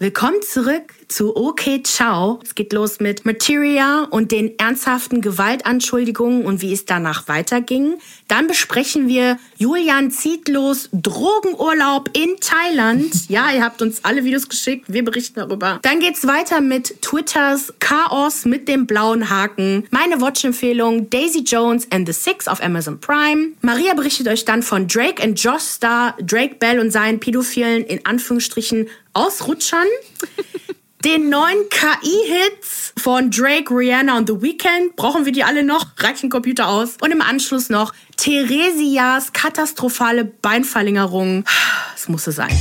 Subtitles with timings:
[0.00, 2.40] Willkommen zurück zu OK Ciao.
[2.42, 7.98] Es geht los mit Materia und den ernsthaften Gewaltanschuldigungen und wie es danach weiterging.
[8.26, 13.14] Dann besprechen wir Julian zieht los Drogenurlaub in Thailand.
[13.34, 15.80] Ja, ihr habt uns alle Videos geschickt, wir berichten darüber.
[15.82, 19.86] Dann geht's weiter mit Twitters Chaos mit dem blauen Haken.
[19.90, 23.52] Meine Watch-Empfehlung Daisy Jones and the Six auf Amazon Prime.
[23.62, 28.04] Maria berichtet euch dann von Drake and Josh Star, Drake Bell und seinen pädophilen, in
[28.04, 29.86] Anführungsstrichen, Ausrutschern.
[31.04, 34.96] Den neuen KI-Hits von Drake, Rihanna und The Weeknd.
[34.96, 35.88] Brauchen wir die alle noch?
[35.98, 36.96] Reichen Computer aus.
[37.00, 41.44] Und im Anschluss noch Theresias katastrophale Beinverlängerung.
[41.94, 42.56] Es musste sein.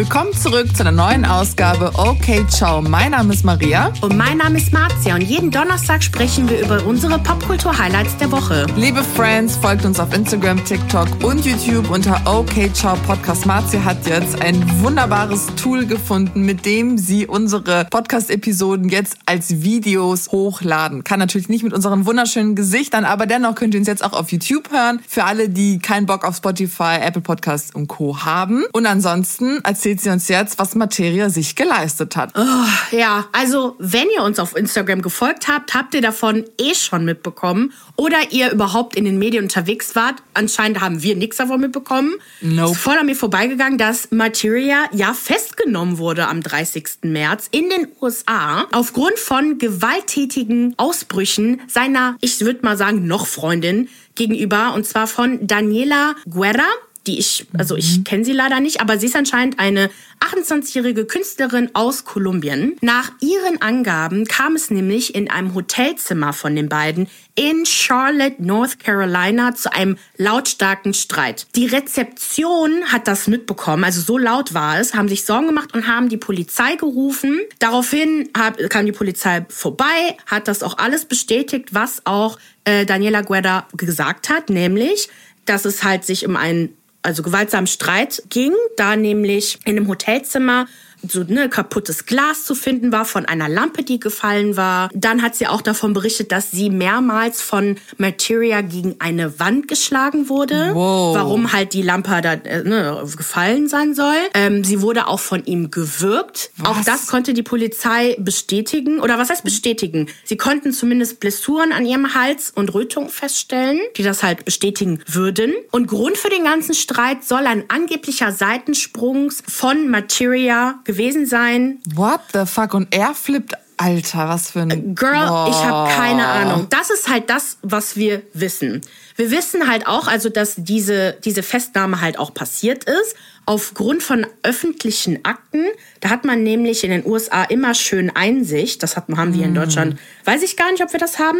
[0.00, 2.80] Willkommen zurück zu einer neuen Ausgabe Okay Ciao.
[2.80, 3.92] Mein Name ist Maria.
[4.00, 8.64] Und mein Name ist Marzia und jeden Donnerstag sprechen wir über unsere Popkultur-Highlights der Woche.
[8.76, 13.44] Liebe Friends, folgt uns auf Instagram, TikTok und YouTube unter Okay Ciao Podcast.
[13.44, 20.32] Marzia hat jetzt ein wunderbares Tool gefunden, mit dem sie unsere Podcast-Episoden jetzt als Videos
[20.32, 21.04] hochladen.
[21.04, 24.32] Kann natürlich nicht mit unseren wunderschönen Gesichtern, aber dennoch könnt ihr uns jetzt auch auf
[24.32, 25.00] YouTube hören.
[25.06, 28.24] Für alle, die keinen Bock auf Spotify, Apple Podcasts und Co.
[28.24, 28.64] haben.
[28.72, 32.32] Und ansonsten erzählt erzählt sie uns jetzt, was Materia sich geleistet hat.
[32.36, 37.04] Oh, ja, also wenn ihr uns auf Instagram gefolgt habt, habt ihr davon eh schon
[37.04, 37.72] mitbekommen.
[37.96, 40.22] Oder ihr überhaupt in den Medien unterwegs wart.
[40.32, 42.14] Anscheinend haben wir nichts davon mitbekommen.
[42.40, 42.72] Nope.
[42.72, 46.84] Ist voll an mir vorbeigegangen, dass Materia ja festgenommen wurde am 30.
[47.02, 53.88] März in den USA aufgrund von gewalttätigen Ausbrüchen seiner, ich würde mal sagen, noch Freundin
[54.14, 54.72] gegenüber.
[54.74, 56.68] Und zwar von Daniela Guerra
[57.10, 58.04] die ich, also ich mhm.
[58.04, 62.76] kenne sie leider nicht, aber sie ist anscheinend eine 28-jährige Künstlerin aus Kolumbien.
[62.82, 68.78] Nach ihren Angaben kam es nämlich in einem Hotelzimmer von den beiden in Charlotte, North
[68.78, 71.46] Carolina zu einem lautstarken Streit.
[71.56, 75.86] Die Rezeption hat das mitbekommen, also so laut war es, haben sich Sorgen gemacht und
[75.86, 77.40] haben die Polizei gerufen.
[77.58, 78.28] Daraufhin
[78.68, 84.28] kam die Polizei vorbei, hat das auch alles bestätigt, was auch äh, Daniela Guerra gesagt
[84.28, 85.08] hat, nämlich,
[85.46, 90.66] dass es halt sich um einen also gewaltsamen Streit ging, da nämlich in einem Hotelzimmer
[91.08, 94.90] so ne, kaputtes Glas zu finden war von einer Lampe, die gefallen war.
[94.94, 100.28] Dann hat sie auch davon berichtet, dass sie mehrmals von Materia gegen eine Wand geschlagen
[100.28, 100.70] wurde.
[100.74, 101.14] Wow.
[101.14, 104.16] Warum halt die Lampe da äh, ne, gefallen sein soll.
[104.34, 106.50] Ähm, sie wurde auch von ihm gewürgt.
[106.56, 106.68] Was?
[106.68, 109.00] Auch das konnte die Polizei bestätigen.
[109.00, 110.08] Oder was heißt bestätigen?
[110.24, 115.52] Sie konnten zumindest Blessuren an ihrem Hals und Rötung feststellen, die das halt bestätigen würden.
[115.70, 121.78] Und Grund für den ganzen Streit soll ein angeblicher Seitensprung von Materia gewesen sein.
[121.94, 122.74] What the fuck?
[122.74, 124.94] Und er flippt Alter, was für ein.
[124.94, 125.48] Girl, Boah.
[125.48, 126.66] ich habe keine Ahnung.
[126.68, 128.82] Das ist halt das, was wir wissen.
[129.16, 133.14] Wir wissen halt auch, also, dass diese, diese Festnahme halt auch passiert ist.
[133.46, 135.64] Aufgrund von öffentlichen Akten.
[136.00, 138.82] Da hat man nämlich in den USA immer schön Einsicht.
[138.82, 139.54] Das haben wir in mm.
[139.54, 139.98] Deutschland.
[140.24, 141.38] Weiß ich gar nicht, ob wir das haben.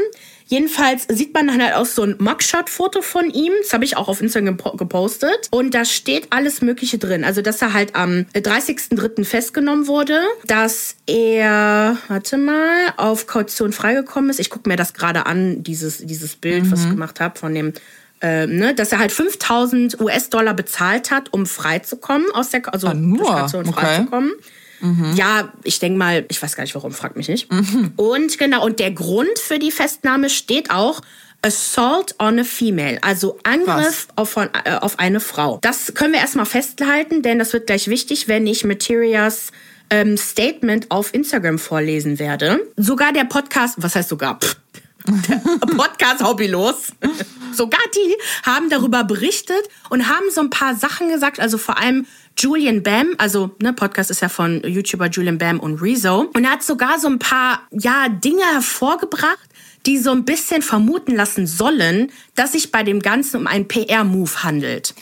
[0.51, 3.53] Jedenfalls sieht man dann halt auch so ein Mugshot-Foto von ihm.
[3.63, 5.47] Das habe ich auch auf Instagram gepostet.
[5.53, 7.23] Und da steht alles Mögliche drin.
[7.23, 9.25] Also, dass er halt am 30.03.
[9.25, 14.41] festgenommen wurde, dass er, warte mal, auf Kaution freigekommen ist.
[14.41, 16.73] Ich gucke mir das gerade an, dieses, dieses Bild, mhm.
[16.73, 16.95] was ich mhm.
[16.95, 17.73] gemacht habe von dem
[18.21, 22.95] äh, ne, dass er halt 5000 US-Dollar bezahlt hat, um freizukommen aus der, also ah,
[22.95, 23.25] nur?
[23.25, 23.81] Kaution okay.
[23.81, 24.33] freizukommen.
[24.81, 25.15] Mhm.
[25.15, 27.53] Ja, ich denke mal, ich weiß gar nicht warum, frag mich nicht.
[27.53, 27.93] Mhm.
[27.97, 31.01] Und genau, und der Grund für die Festnahme steht auch
[31.43, 34.49] Assault on a Female, also Angriff auf, äh,
[34.81, 35.59] auf eine Frau.
[35.63, 39.51] Das können wir erstmal festhalten, denn das wird gleich wichtig, wenn ich Materias
[39.89, 42.61] ähm, Statement auf Instagram vorlesen werde.
[42.77, 44.39] Sogar der Podcast, was heißt sogar?
[44.39, 44.57] Pff,
[45.77, 46.93] Podcast Hobbylos.
[47.53, 52.07] Sogar die haben darüber berichtet und haben so ein paar Sachen gesagt, also vor allem
[52.41, 56.31] Julian Bam, also ne, Podcast ist ja von YouTuber Julian Bam und Rezo.
[56.33, 59.39] Und er hat sogar so ein paar ja, Dinge hervorgebracht,
[59.85, 64.43] die so ein bisschen vermuten lassen sollen, dass sich bei dem Ganzen um einen PR-Move
[64.43, 64.95] handelt.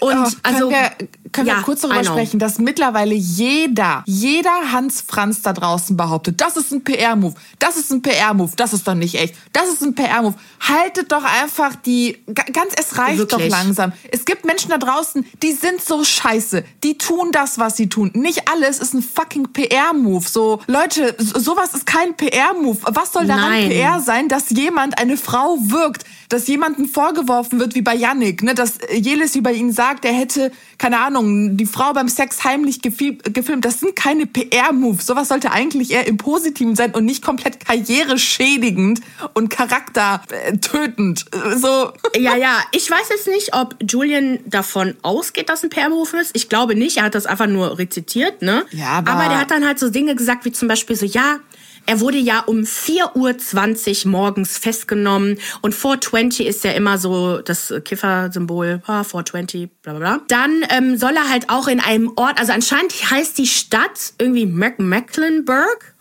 [0.00, 0.90] Und oh, also wir,
[1.32, 6.40] können ja, wir kurz darüber sprechen, dass mittlerweile jeder, jeder Hans Franz da draußen behauptet,
[6.40, 9.82] das ist ein PR-Move, das ist ein PR-Move, das ist doch nicht echt, das ist
[9.82, 10.34] ein PR-Move.
[10.60, 13.50] Haltet doch einfach die, ganz, es reicht Wirklich?
[13.50, 13.92] doch langsam.
[14.10, 18.10] Es gibt Menschen da draußen, die sind so scheiße, die tun das, was sie tun.
[18.14, 20.26] Nicht alles ist ein fucking PR-Move.
[20.26, 22.78] So, Leute, sowas ist kein PR-Move.
[22.82, 23.68] Was soll daran Nein.
[23.68, 28.54] PR sein, dass jemand eine Frau wirkt, dass jemandem vorgeworfen wird, wie bei Yannick, ne,
[28.54, 32.80] dass Jelis über ihn sagt, er hätte, keine Ahnung, Ahnung, die Frau beim Sex heimlich
[32.82, 33.64] gefilmt.
[33.64, 35.06] Das sind keine PR-Moves.
[35.06, 39.00] Sowas sollte eigentlich eher im Positiven sein und nicht komplett karriereschädigend
[39.34, 41.26] und charaktertötend.
[41.56, 41.92] So.
[42.16, 42.58] Ja, ja.
[42.72, 46.32] Ich weiß jetzt nicht, ob Julian davon ausgeht, dass ein PR-Move ist.
[46.34, 46.98] Ich glaube nicht.
[46.98, 48.64] Er hat das einfach nur rezitiert, ne?
[48.72, 51.38] Ja, aber, aber der hat dann halt so Dinge gesagt, wie zum Beispiel so, ja,
[51.86, 57.72] er wurde ja um 4.20 Uhr morgens festgenommen und 420 ist ja immer so das
[57.84, 60.24] Kiffer-Symbol, ah, 420, bla bla bla.
[60.28, 64.46] Dann ähm, soll er halt auch in einem Ort, also anscheinend heißt die Stadt irgendwie
[64.46, 65.94] Mecklenburg,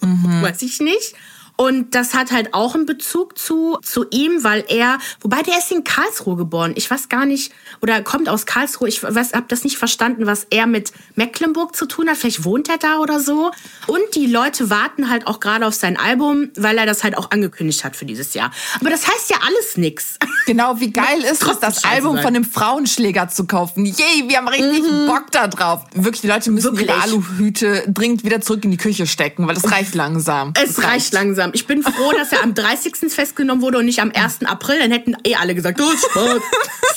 [0.00, 0.42] mhm.
[0.42, 1.14] weiß ich nicht.
[1.62, 5.70] Und das hat halt auch einen Bezug zu, zu ihm, weil er, wobei der ist
[5.70, 6.72] in Karlsruhe geboren.
[6.74, 8.88] Ich weiß gar nicht, oder kommt aus Karlsruhe.
[8.88, 12.16] Ich weiß, hab das nicht verstanden, was er mit Mecklenburg zu tun hat.
[12.16, 13.52] Vielleicht wohnt er da oder so.
[13.86, 17.30] Und die Leute warten halt auch gerade auf sein Album, weil er das halt auch
[17.30, 18.50] angekündigt hat für dieses Jahr.
[18.80, 20.18] Aber das heißt ja alles nix.
[20.44, 22.24] Genau, wie geil ist es, das Album sein.
[22.24, 23.84] von einem Frauenschläger zu kaufen.
[23.84, 25.06] Yay, wir haben richtig mhm.
[25.06, 25.84] Bock da drauf.
[25.94, 26.88] Wirklich, die Leute müssen Wirklich?
[26.88, 30.52] ihre Aluhüte dringend wieder zurück in die Küche stecken, weil es reicht langsam.
[30.60, 30.88] Es, reicht.
[30.88, 31.51] reicht langsam.
[31.52, 33.12] Ich bin froh, dass er am 30.
[33.12, 34.44] festgenommen wurde und nicht am 1.
[34.44, 34.78] April.
[34.78, 36.42] Dann hätten eh alle gesagt, oh, Spaß.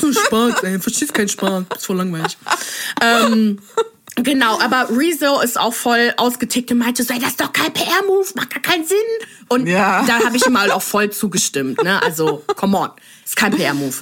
[0.01, 0.79] Nur Spaß, ey.
[0.79, 1.63] Verstehst keinen Spaß.
[1.75, 2.37] Ist voll langweilig.
[3.01, 3.59] Ähm,
[4.17, 7.73] Genau, aber Rezo ist auch voll ausgetickt und meinte so, ey, das ist doch kein
[7.73, 8.97] PR-Move, macht gar keinen Sinn.
[9.49, 10.05] Und ja.
[10.07, 11.83] da habe ich ihm mal auch voll zugestimmt.
[11.83, 12.01] Ne?
[12.01, 12.89] Also, come on,
[13.25, 13.95] ist kein PR-Move.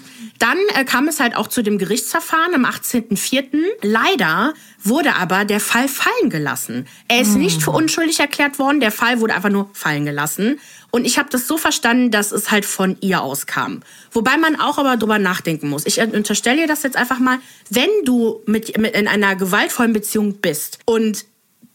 [0.43, 3.61] Dann äh, kam es halt auch zu dem Gerichtsverfahren am 18.04.
[3.81, 4.53] Leider
[4.83, 6.85] wurde aber der Fall fallen gelassen.
[7.07, 10.59] Er ist nicht für unschuldig erklärt worden, der Fall wurde einfach nur fallen gelassen.
[10.91, 13.83] Und ich habe das so verstanden, dass es halt von ihr auskam.
[14.11, 15.85] Wobei man auch aber drüber nachdenken muss.
[15.85, 20.41] Ich unterstelle dir das jetzt einfach mal, wenn du mit, mit in einer gewaltvollen Beziehung
[20.41, 21.23] bist und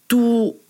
[0.09, 0.61] du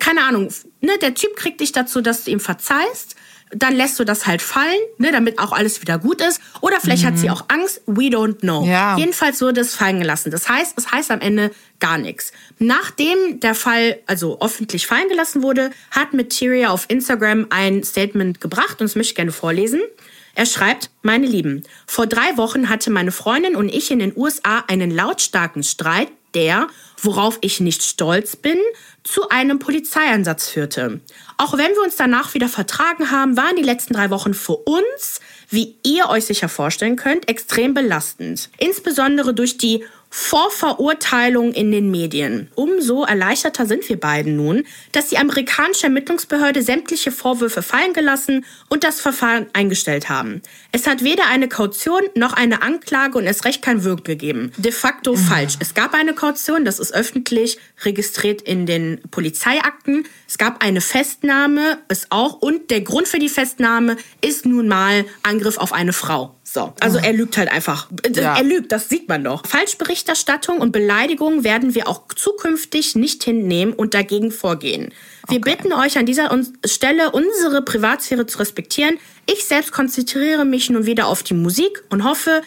[0.00, 3.14] keine Ahnung, ne, der Typ kriegt dich dazu, dass du ihm verzeihst
[3.54, 6.40] dann lässt du das halt fallen, ne, damit auch alles wieder gut ist.
[6.60, 7.08] Oder vielleicht mhm.
[7.08, 7.32] hat sie mhm.
[7.32, 8.64] auch Angst, we don't know.
[8.64, 8.96] Ja.
[8.96, 10.30] Jedenfalls wurde es fallen gelassen.
[10.30, 12.32] Das heißt, es heißt am Ende gar nichts.
[12.58, 18.80] Nachdem der Fall also öffentlich fallen gelassen wurde, hat Materia auf Instagram ein Statement gebracht
[18.80, 19.80] und das möchte ich gerne vorlesen.
[20.34, 24.64] Er schreibt, meine Lieben, vor drei Wochen hatte meine Freundin und ich in den USA
[24.66, 26.66] einen lautstarken Streit, der,
[27.00, 28.58] worauf ich nicht stolz bin,
[29.04, 31.00] zu einem Polizeieinsatz führte.
[31.36, 35.20] Auch wenn wir uns danach wieder vertragen haben, waren die letzten drei Wochen für uns,
[35.50, 38.50] wie ihr euch sicher vorstellen könnt, extrem belastend.
[38.58, 39.84] Insbesondere durch die
[40.16, 42.48] Vorverurteilung in den Medien.
[42.54, 44.62] Umso erleichterter sind wir beiden nun,
[44.92, 50.40] dass die amerikanische Ermittlungsbehörde sämtliche Vorwürfe fallen gelassen und das Verfahren eingestellt haben.
[50.70, 54.52] Es hat weder eine Kaution noch eine Anklage und es recht kein Wirk gegeben.
[54.56, 55.18] De facto mhm.
[55.18, 55.56] falsch.
[55.58, 60.06] Es gab eine Kaution, das ist öffentlich registriert in den Polizeiakten.
[60.28, 65.06] Es gab eine Festnahme, ist auch und der Grund für die Festnahme ist nun mal
[65.24, 66.36] Angriff auf eine Frau.
[66.44, 67.88] So, also er lügt halt einfach.
[68.14, 68.36] Ja.
[68.36, 69.42] Er lügt, das sieht man doch.
[70.04, 74.92] Falschberichterstattung und Beleidigung werden wir auch zukünftig nicht hinnehmen und dagegen vorgehen.
[75.28, 75.56] Wir okay.
[75.56, 76.30] bitten euch an dieser
[76.64, 78.98] Stelle, unsere Privatsphäre zu respektieren.
[79.26, 82.42] Ich selbst konzentriere mich nun wieder auf die Musik und hoffe,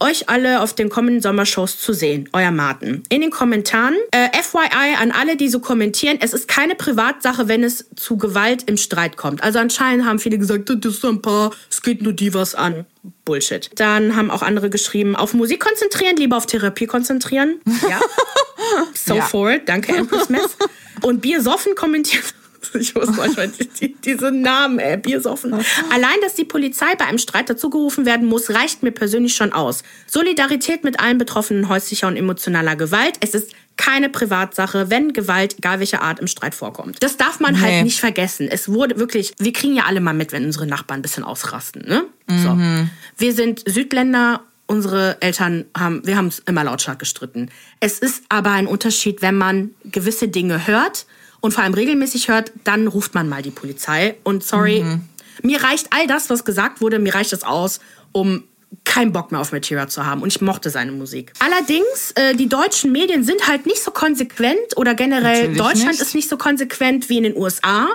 [0.00, 2.28] euch alle auf den kommenden Sommershows zu sehen.
[2.32, 3.02] Euer Martin.
[3.08, 7.62] In den Kommentaren, äh, FYI an alle, die so kommentieren, es ist keine Privatsache, wenn
[7.62, 9.42] es zu Gewalt im Streit kommt.
[9.42, 12.86] Also anscheinend haben viele gesagt, das ist ein paar, es geht nur die was an.
[13.24, 13.70] Bullshit.
[13.76, 17.60] Dann haben auch andere geschrieben, auf Musik konzentrieren, lieber auf Therapie konzentrieren.
[17.88, 18.00] Ja.
[18.94, 19.22] so ja.
[19.22, 19.68] forward.
[19.68, 20.56] Danke, Empress Smith.
[21.02, 22.34] Und Bier soffen kommentiert.
[22.74, 23.48] Ich muss manchmal
[23.80, 25.52] die, diese Namen, ey, Biersoffen.
[25.52, 29.82] Allein, dass die Polizei bei einem Streit dazugerufen werden muss, reicht mir persönlich schon aus.
[30.06, 33.16] Solidarität mit allen Betroffenen häuslicher und emotionaler Gewalt.
[33.20, 37.02] Es ist keine Privatsache, wenn Gewalt, egal welcher Art, im Streit vorkommt.
[37.02, 37.76] Das darf man halt nee.
[37.76, 38.48] halt nicht vergessen.
[38.48, 41.82] Es wurde wirklich, wir kriegen ja alle mal mit, wenn unsere Nachbarn ein bisschen ausrasten.
[41.86, 42.04] Ne?
[42.28, 42.38] Mhm.
[42.38, 42.58] So.
[43.16, 47.48] Wir sind Südländer unsere Eltern haben, wir haben es immer lautstark gestritten.
[47.80, 51.06] Es ist aber ein Unterschied, wenn man gewisse Dinge hört
[51.40, 54.16] und vor allem regelmäßig hört, dann ruft man mal die Polizei.
[54.24, 55.02] Und sorry, mhm.
[55.42, 57.80] mir reicht all das, was gesagt wurde, mir reicht das aus,
[58.12, 58.44] um
[58.84, 61.32] keinen Bock mehr auf Material zu haben und ich mochte seine Musik.
[61.40, 66.00] Allerdings, äh, die deutschen Medien sind halt nicht so konsequent oder generell Natürlich Deutschland nicht.
[66.02, 67.88] ist nicht so konsequent wie in den USA.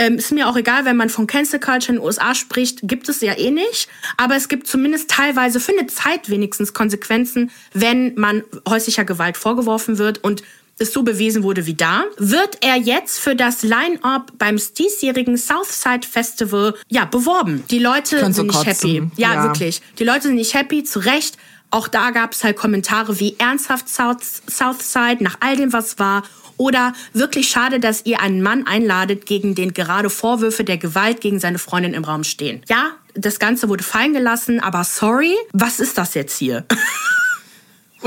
[0.00, 3.08] Ähm, ist mir auch egal, wenn man von Cancel Culture in den USA spricht, gibt
[3.08, 3.88] es ja eh nicht.
[4.16, 9.98] Aber es gibt zumindest teilweise für eine Zeit wenigstens Konsequenzen, wenn man häuslicher Gewalt vorgeworfen
[9.98, 10.22] wird.
[10.22, 10.42] Und
[10.78, 16.06] es so bewiesen wurde wie da, wird er jetzt für das Line-Up beim diesjährigen Southside
[16.08, 17.64] Festival ja beworben.
[17.70, 18.90] Die Leute sind nicht kotzen.
[18.90, 19.10] happy.
[19.16, 19.82] Ja, ja, wirklich.
[19.98, 21.36] Die Leute sind nicht happy, zu Recht.
[21.70, 26.22] Auch da gab es halt Kommentare wie ernsthaft South, Southside nach all dem, was war.
[26.56, 31.38] Oder wirklich schade, dass ihr einen Mann einladet, gegen den gerade Vorwürfe der Gewalt gegen
[31.38, 32.62] seine Freundin im Raum stehen.
[32.68, 36.64] Ja, das Ganze wurde fallen gelassen, aber sorry, was ist das jetzt hier?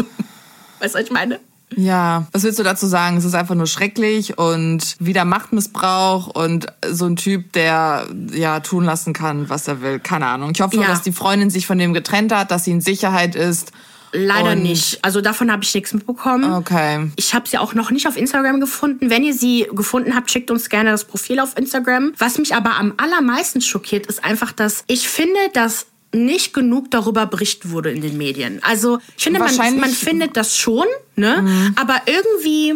[0.80, 1.40] Weißt du, was ich meine?
[1.76, 3.18] Ja, was willst du dazu sagen?
[3.18, 8.84] Es ist einfach nur schrecklich und wieder Machtmissbrauch und so ein Typ, der ja tun
[8.84, 10.00] lassen kann, was er will.
[10.00, 10.52] Keine Ahnung.
[10.54, 13.36] Ich hoffe nur, dass die Freundin sich von dem getrennt hat, dass sie in Sicherheit
[13.36, 13.72] ist.
[14.14, 15.04] Leider und nicht.
[15.04, 16.52] Also davon habe ich nichts mitbekommen.
[16.54, 17.10] Okay.
[17.16, 19.10] Ich habe sie auch noch nicht auf Instagram gefunden.
[19.10, 22.12] Wenn ihr sie gefunden habt, schickt uns gerne das Profil auf Instagram.
[22.18, 27.26] Was mich aber am allermeisten schockiert, ist einfach, dass ich finde, dass nicht genug darüber
[27.26, 28.60] berichtet wurde in den Medien.
[28.64, 31.42] Also ich finde, man, man findet das schon, ne?
[31.42, 31.76] Mhm.
[31.76, 32.76] aber irgendwie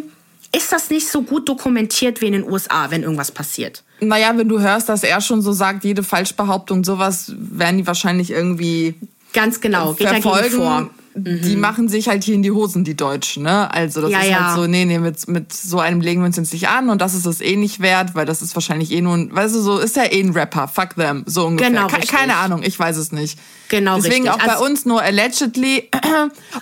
[0.56, 3.84] ist das nicht so gut dokumentiert wie in den USA, wenn irgendwas passiert.
[4.00, 8.32] Naja, wenn du hörst, dass er schon so sagt, jede Falschbehauptung, sowas werden die wahrscheinlich
[8.32, 8.96] irgendwie.
[9.34, 10.56] Ganz genau, geht verfolgen.
[10.56, 11.62] vor die mhm.
[11.62, 13.74] machen sich halt hier in die Hosen, die Deutschen, ne?
[13.74, 14.56] Also das ja, ist halt ja.
[14.56, 17.14] so, nee, nee, mit, mit so einem legen wir uns jetzt nicht an und das
[17.14, 19.80] ist es eh nicht wert, weil das ist wahrscheinlich eh nur ein, weißt du, so
[19.80, 21.72] ist ja eh ein Rapper, fuck them, so ungefähr.
[21.72, 23.40] Genau, Ke keine Ahnung, ich weiß es nicht.
[23.70, 24.32] Genau, Deswegen richtig.
[24.34, 25.90] auch bei also, uns nur allegedly.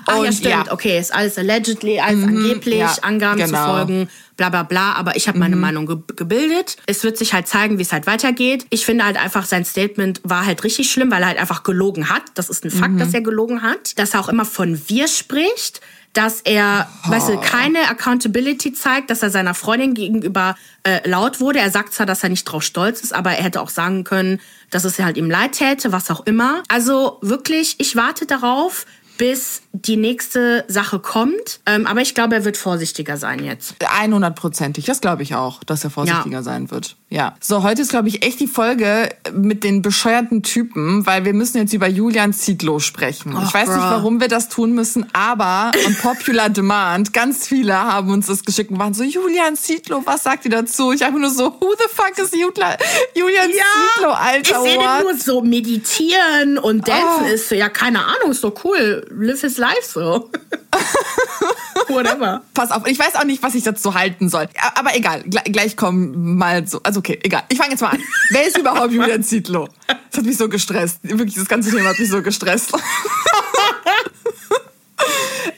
[0.05, 0.71] Ach ja, stimmt, ja.
[0.71, 3.57] okay, ist alles allegedly, alles mhm, angeblich, Angaben genau.
[3.57, 5.61] zu folgen bla bla bla, aber ich habe meine mhm.
[5.61, 6.77] Meinung ge gebildet.
[6.85, 8.65] Es wird sich halt zeigen, wie es halt weitergeht.
[8.69, 12.09] Ich finde halt einfach, sein Statement war halt richtig schlimm, weil er halt einfach gelogen
[12.09, 12.23] hat.
[12.35, 12.97] Das ist ein Fakt, mhm.
[12.99, 13.97] dass er gelogen hat.
[13.99, 15.81] Dass er auch immer von wir spricht
[16.13, 17.11] dass er, oh.
[17.11, 21.59] weißt du, keine Accountability zeigt, dass er seiner Freundin gegenüber äh, laut wurde.
[21.59, 24.39] Er sagt zwar, dass er nicht drauf stolz ist, aber er hätte auch sagen können,
[24.69, 26.61] dass es halt ihm leid täte, was auch immer.
[26.67, 28.85] Also wirklich, ich warte darauf,
[29.17, 31.59] bis die nächste Sache kommt.
[31.65, 33.75] Ähm, aber ich glaube, er wird vorsichtiger sein jetzt.
[33.79, 34.85] 100%ig.
[34.85, 36.43] Das glaube ich auch, dass er vorsichtiger ja.
[36.43, 36.95] sein wird.
[37.13, 37.35] Ja.
[37.39, 41.59] So, heute ist, glaube ich, echt die Folge mit den bescheuerten Typen, weil wir müssen
[41.59, 43.35] jetzt über Julian Zietlow sprechen.
[43.37, 43.75] Oh, ich weiß bro.
[43.75, 48.43] nicht, warum wir das tun müssen, aber on popular demand, ganz viele haben uns das
[48.43, 50.91] geschickt und waren so, Julian Zietlow, was sagt ihr dazu?
[50.91, 52.77] Ich habe nur so, who the fuck is Julian,
[53.13, 54.63] Julian ja, Zietlow, Alter?
[54.65, 57.31] Ich sehe nur so meditieren und dancen oh.
[57.31, 59.05] ist, ja, keine Ahnung, ist doch cool.
[59.11, 60.31] Live his life so.
[61.89, 62.41] Whatever.
[62.55, 64.47] Pass auf, ich weiß auch nicht, was ich dazu halten soll.
[64.73, 66.81] Aber egal, gleich kommen mal so.
[66.81, 67.43] Also okay, egal.
[67.49, 68.01] Ich fange jetzt mal an.
[68.29, 69.67] Wer ist überhaupt Julian Zietlow?
[69.87, 70.99] Das hat mich so gestresst.
[71.03, 72.71] Wirklich, das ganze Thema hat mich so gestresst.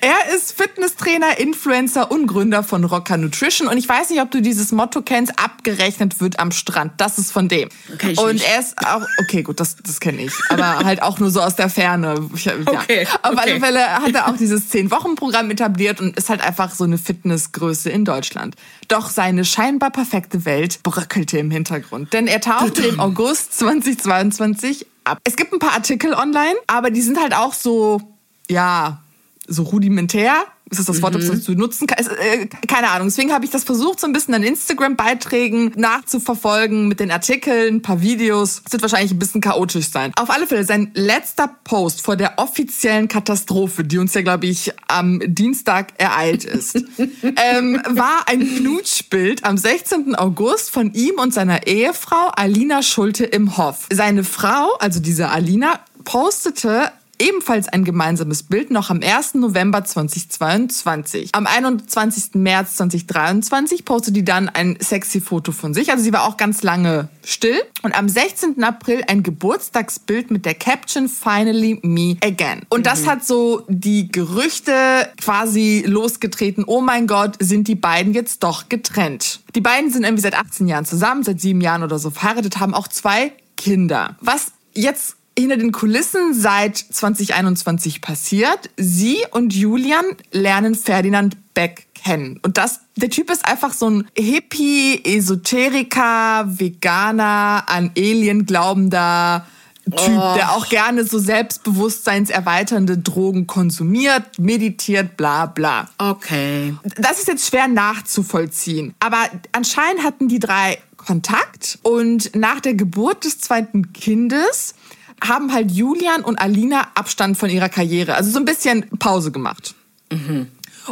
[0.06, 3.68] Er ist Fitnesstrainer, Influencer und Gründer von Rocker Nutrition.
[3.68, 6.94] Und ich weiß nicht, ob du dieses Motto kennst, abgerechnet wird am Strand.
[6.98, 7.70] Das ist von dem.
[7.92, 8.48] Okay, ich und nicht.
[8.48, 10.34] er ist auch, okay, gut, das, das kenne ich.
[10.50, 12.30] Aber halt auch nur so aus der Ferne.
[12.36, 12.54] Ja.
[12.68, 13.40] Okay, Auf okay.
[13.42, 17.90] alle Fälle hat er auch dieses Zehn-Wochen-Programm etabliert und ist halt einfach so eine Fitnessgröße
[17.90, 18.56] in Deutschland.
[18.88, 22.14] Doch seine scheinbar perfekte Welt bröckelte im Hintergrund.
[22.14, 25.18] Denn er tauchte im August 2022 ab.
[25.24, 28.02] Es gibt ein paar Artikel online, aber die sind halt auch so,
[28.48, 29.02] ja,
[29.48, 30.34] so rudimentär.
[30.72, 31.28] Ist das das Wort, mhm.
[31.28, 32.10] das du nutzen kannst?
[32.10, 33.08] Äh, keine Ahnung.
[33.08, 37.82] Deswegen habe ich das versucht, so ein bisschen an Instagram-Beiträgen nachzuverfolgen mit den Artikeln, ein
[37.84, 38.64] paar Videos.
[38.66, 40.12] Es wird wahrscheinlich ein bisschen chaotisch sein.
[40.16, 44.72] Auf alle Fälle, sein letzter Post vor der offiziellen Katastrophe, die uns ja, glaube ich,
[44.88, 50.16] am Dienstag ereilt ist, ähm, war ein Knutschbild am 16.
[50.16, 53.88] August von ihm und seiner Ehefrau Alina Schulte im Hof.
[53.94, 56.92] Seine Frau, also diese Alina, postete
[57.26, 59.36] ebenfalls ein gemeinsames Bild noch am 1.
[59.36, 61.30] November 2022.
[61.34, 62.36] Am 21.
[62.36, 65.92] März 2023 postete die dann ein sexy Foto von sich.
[65.92, 67.60] Also sie war auch ganz lange still.
[67.82, 68.64] Und am 16.
[68.64, 72.62] April ein Geburtstagsbild mit der Caption Finally Me Again.
[72.70, 73.08] Und das mhm.
[73.08, 74.74] hat so die Gerüchte
[75.20, 76.64] quasi losgetreten.
[76.68, 79.42] Oh mein Gott, sind die beiden jetzt doch getrennt.
[79.56, 82.74] Die beiden sind irgendwie seit 18 Jahren zusammen, seit sieben Jahren oder so verheiratet, haben
[82.74, 84.16] auch zwei Kinder.
[84.22, 88.70] Was jetzt hinter den Kulissen seit 2021 passiert.
[88.78, 92.40] Sie und Julian lernen Ferdinand Beck kennen.
[92.44, 99.46] Und das, der Typ ist einfach so ein Hippie, Esoteriker, Veganer, an Alien glaubender
[99.86, 100.34] Typ, oh.
[100.36, 105.90] der auch gerne so selbstbewusstseinserweiternde Drogen konsumiert, meditiert, bla bla.
[106.00, 106.74] Okay.
[106.98, 108.96] Das ist jetzt schwer nachzuvollziehen.
[109.00, 109.20] Aber
[109.52, 114.74] anscheinend hatten die drei Kontakt und nach der Geburt des zweiten Kindes
[115.22, 119.76] haben halt Julian und Alina Abstand von ihrer Karriere, also so ein bisschen Pause gemacht.
[120.12, 120.48] Mhm.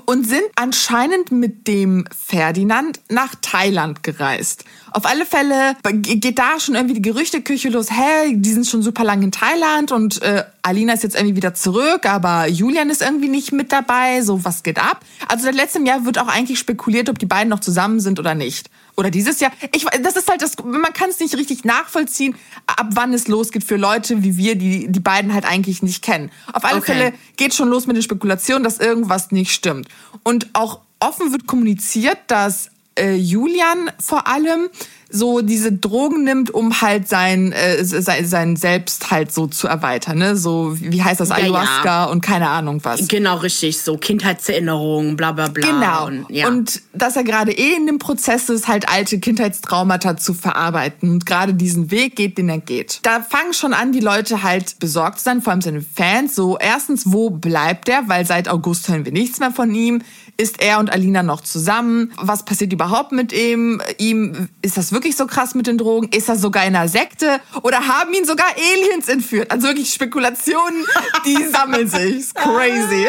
[0.05, 4.65] Und sind anscheinend mit dem Ferdinand nach Thailand gereist.
[4.93, 9.03] Auf alle Fälle geht da schon irgendwie die Gerüchteküche los, hey, die sind schon super
[9.03, 13.27] lang in Thailand und äh, Alina ist jetzt irgendwie wieder zurück, aber Julian ist irgendwie
[13.27, 15.03] nicht mit dabei, so was geht ab.
[15.27, 18.35] Also seit letztem Jahr wird auch eigentlich spekuliert, ob die beiden noch zusammen sind oder
[18.35, 19.51] nicht oder dieses Jahr.
[19.75, 22.35] Ich, das ist halt das, man kann es nicht richtig nachvollziehen,
[22.67, 26.31] ab wann es losgeht für Leute wie wir, die die beiden halt eigentlich nicht kennen.
[26.51, 26.93] Auf alle okay.
[26.93, 29.87] Fälle geht schon los mit den Spekulationen, dass irgendwas nicht stimmt.
[30.23, 34.69] Und auch offen wird kommuniziert, dass äh, Julian vor allem
[35.15, 40.17] so diese Drogen nimmt, um halt sein, äh, sein, sein Selbst halt so zu erweitern.
[40.17, 40.35] Ne?
[40.35, 42.05] So, wie heißt das, Ayahuasca ja, ja.
[42.05, 43.07] und keine Ahnung was.
[43.07, 43.79] Genau, richtig.
[43.79, 45.67] So Kindheitserinnerungen, bla bla bla.
[45.67, 46.07] Genau.
[46.07, 46.47] Und, ja.
[46.47, 51.27] und dass er gerade eh in dem Prozess ist, halt alte Kindheitstraumata zu verarbeiten und
[51.27, 52.99] gerade diesen Weg geht, den er geht.
[53.03, 56.33] Da fangen schon an, die Leute halt besorgt zu sein, vor allem seine Fans.
[56.33, 58.09] So, erstens, wo bleibt er?
[58.09, 60.01] Weil seit August hören wir nichts mehr von ihm.
[60.35, 62.11] Ist er und Alina noch zusammen?
[62.17, 63.81] Was passiert überhaupt mit ihm?
[63.99, 66.09] Ihm ist das wirklich so krass mit den Drogen?
[66.09, 67.39] Ist er sogar in einer Sekte?
[67.61, 69.51] Oder haben ihn sogar Aliens entführt?
[69.51, 70.85] Also wirklich Spekulationen,
[71.25, 72.33] die sammeln sich.
[72.33, 73.07] crazy.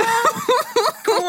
[1.06, 1.24] Cool.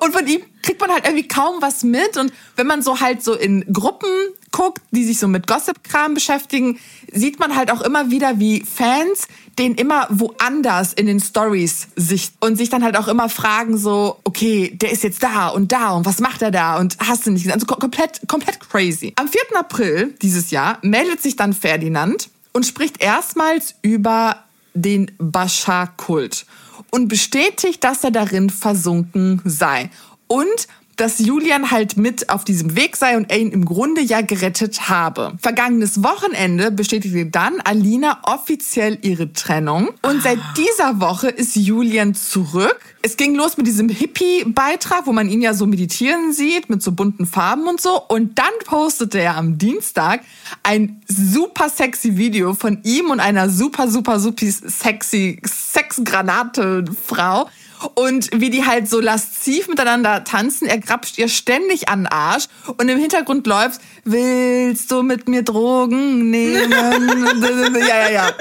[0.00, 2.16] Und von ihm kriegt man halt irgendwie kaum was mit.
[2.16, 4.10] Und wenn man so halt so in Gruppen
[4.50, 6.80] guckt, die sich so mit Gossip-Kram beschäftigen,
[7.12, 12.32] sieht man halt auch immer wieder, wie Fans den immer woanders in den Stories sich
[12.40, 15.92] und sich dann halt auch immer fragen so, okay, der ist jetzt da und da
[15.92, 17.54] und was macht er da und hast du nicht gesehen?
[17.54, 19.14] Also komplett, komplett crazy.
[19.16, 19.40] Am 4.
[19.58, 24.44] April dieses Jahr meldet sich dann Ferdinand und spricht erstmals über
[24.74, 26.44] den Bashar-Kult
[26.90, 29.90] und bestätigt, dass er darin versunken sei.
[30.26, 34.22] Und dass Julian halt mit auf diesem Weg sei und er ihn im Grunde ja
[34.22, 35.34] gerettet habe.
[35.40, 42.78] Vergangenes Wochenende bestätigte dann Alina offiziell ihre Trennung und seit dieser Woche ist Julian zurück.
[43.02, 46.92] Es ging los mit diesem Hippie-Beitrag, wo man ihn ja so meditieren sieht, mit so
[46.92, 48.02] bunten Farben und so.
[48.02, 50.22] Und dann postete er am Dienstag
[50.62, 57.48] ein super sexy Video von ihm und einer super, super, super sexy Sexgranate-Frau
[57.94, 60.66] und wie die halt so lasziv miteinander tanzen.
[60.66, 65.42] Er grapscht ihr ständig an den Arsch und im Hintergrund läuft, willst du mit mir
[65.42, 66.72] Drogen nehmen?
[67.88, 68.32] ja, ja, ja.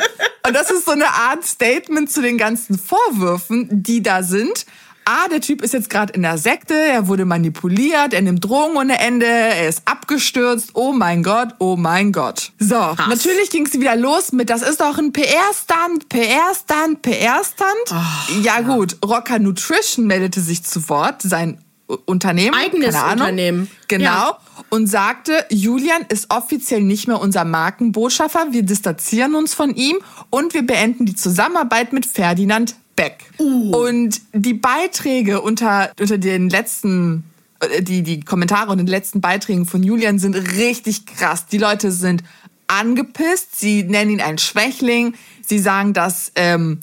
[0.46, 4.66] Und das ist so eine Art Statement zu den ganzen Vorwürfen, die da sind
[5.06, 8.76] ah, der Typ ist jetzt gerade in der Sekte, er wurde manipuliert, er nimmt Drogen
[8.76, 12.52] ohne Ende, er ist abgestürzt, oh mein Gott, oh mein Gott.
[12.60, 13.08] So, Krass.
[13.08, 17.92] natürlich ging es wieder los mit, das ist doch ein PR-Stand, PR-Stand, PR-Stand.
[17.92, 21.60] Oh, ja gut, Rocker Nutrition meldete sich zu Wort, sein
[22.06, 22.56] Unternehmen.
[22.56, 23.70] Eigenes Unternehmen.
[23.88, 24.06] Genau.
[24.06, 24.38] Ja.
[24.70, 28.48] Und sagte, Julian ist offiziell nicht mehr unser Markenbotschafter.
[28.52, 29.98] Wir distanzieren uns von ihm
[30.32, 33.26] und wir beenden die Zusammenarbeit mit Ferdinand Beck.
[33.40, 33.76] Uh.
[33.76, 37.24] Und die Beiträge unter, unter den letzten,
[37.60, 41.48] äh, die, die Kommentare und den letzten Beiträgen von Julian sind richtig krass.
[41.48, 42.24] Die Leute sind
[42.68, 46.80] angepisst, sie nennen ihn einen Schwächling, sie sagen, dass ähm,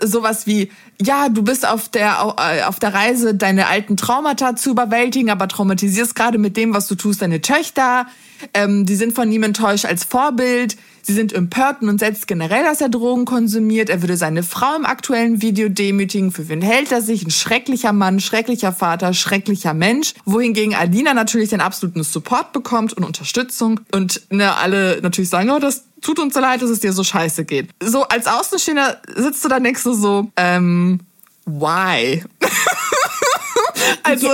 [0.00, 5.30] sowas wie, ja, du bist auf der, auf der Reise, deine alten Traumata zu überwältigen,
[5.30, 8.06] aber traumatisierst gerade mit dem, was du tust, deine Töchter.
[8.52, 10.76] Ähm, die sind von ihm enttäuscht als Vorbild.
[11.02, 13.90] Sie sind empört und setzt generell, dass er Drogen konsumiert.
[13.90, 16.30] Er würde seine Frau im aktuellen Video demütigen.
[16.30, 17.24] Für wen hält er sich?
[17.24, 20.14] Ein schrecklicher Mann, schrecklicher Vater, schrecklicher Mensch.
[20.24, 23.80] Wohingegen Alina natürlich den absoluten Support bekommt und Unterstützung.
[23.92, 27.02] Und ne, alle natürlich sagen, oh, das tut uns so leid, dass es dir so
[27.02, 27.70] scheiße geht.
[27.82, 31.00] So als Außenstehender sitzt du da denkst du so, ähm,
[31.46, 32.22] why?
[34.02, 34.28] also,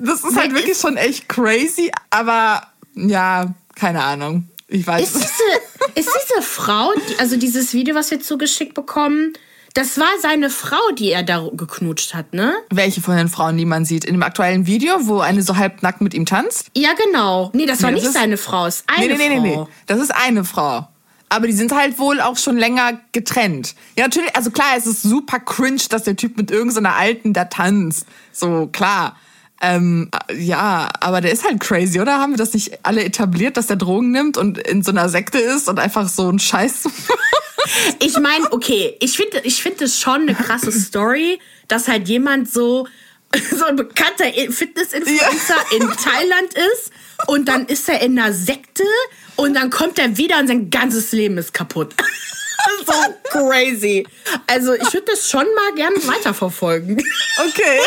[0.00, 4.48] das ist halt wirklich schon echt crazy, aber ja, keine Ahnung.
[4.68, 5.02] Ich weiß.
[5.02, 9.34] Ist diese, ist diese Frau, also dieses Video, was wir zugeschickt bekommen,
[9.74, 12.54] das war seine Frau, die er da geknutscht hat, ne?
[12.70, 14.04] Welche von den Frauen, die man sieht?
[14.04, 16.70] In dem aktuellen Video, wo eine so halbnackt mit ihm tanzt?
[16.76, 17.50] Ja, genau.
[17.54, 19.42] Nee, das nee, war das nicht seine Frau, es ist eine nee, nee, Frau.
[19.42, 19.66] Nee, nee, nee.
[19.86, 20.88] Das ist eine Frau.
[21.28, 23.74] Aber die sind halt wohl auch schon länger getrennt.
[23.96, 27.46] Ja, natürlich, also klar, es ist super cringe, dass der Typ mit irgendeiner Alten da
[27.46, 28.06] tanzt.
[28.32, 29.16] So, klar.
[29.64, 32.18] Ähm, ja, aber der ist halt crazy, oder?
[32.18, 35.38] Haben wir das nicht alle etabliert, dass der Drogen nimmt und in so einer Sekte
[35.38, 36.88] ist und einfach so ein Scheiß.
[38.00, 42.50] ich meine, okay, ich finde ich finde es schon eine krasse Story, dass halt jemand
[42.50, 42.88] so
[43.56, 45.76] so ein bekannter Fitness-Influencer ja.
[45.76, 46.90] in Thailand ist
[47.28, 48.84] und dann ist er in einer Sekte
[49.36, 51.94] und dann kommt er wieder und sein ganzes Leben ist kaputt.
[52.86, 52.92] so
[53.30, 54.06] crazy.
[54.46, 57.02] Also ich würde das schon mal gerne weiterverfolgen.
[57.48, 57.78] Okay.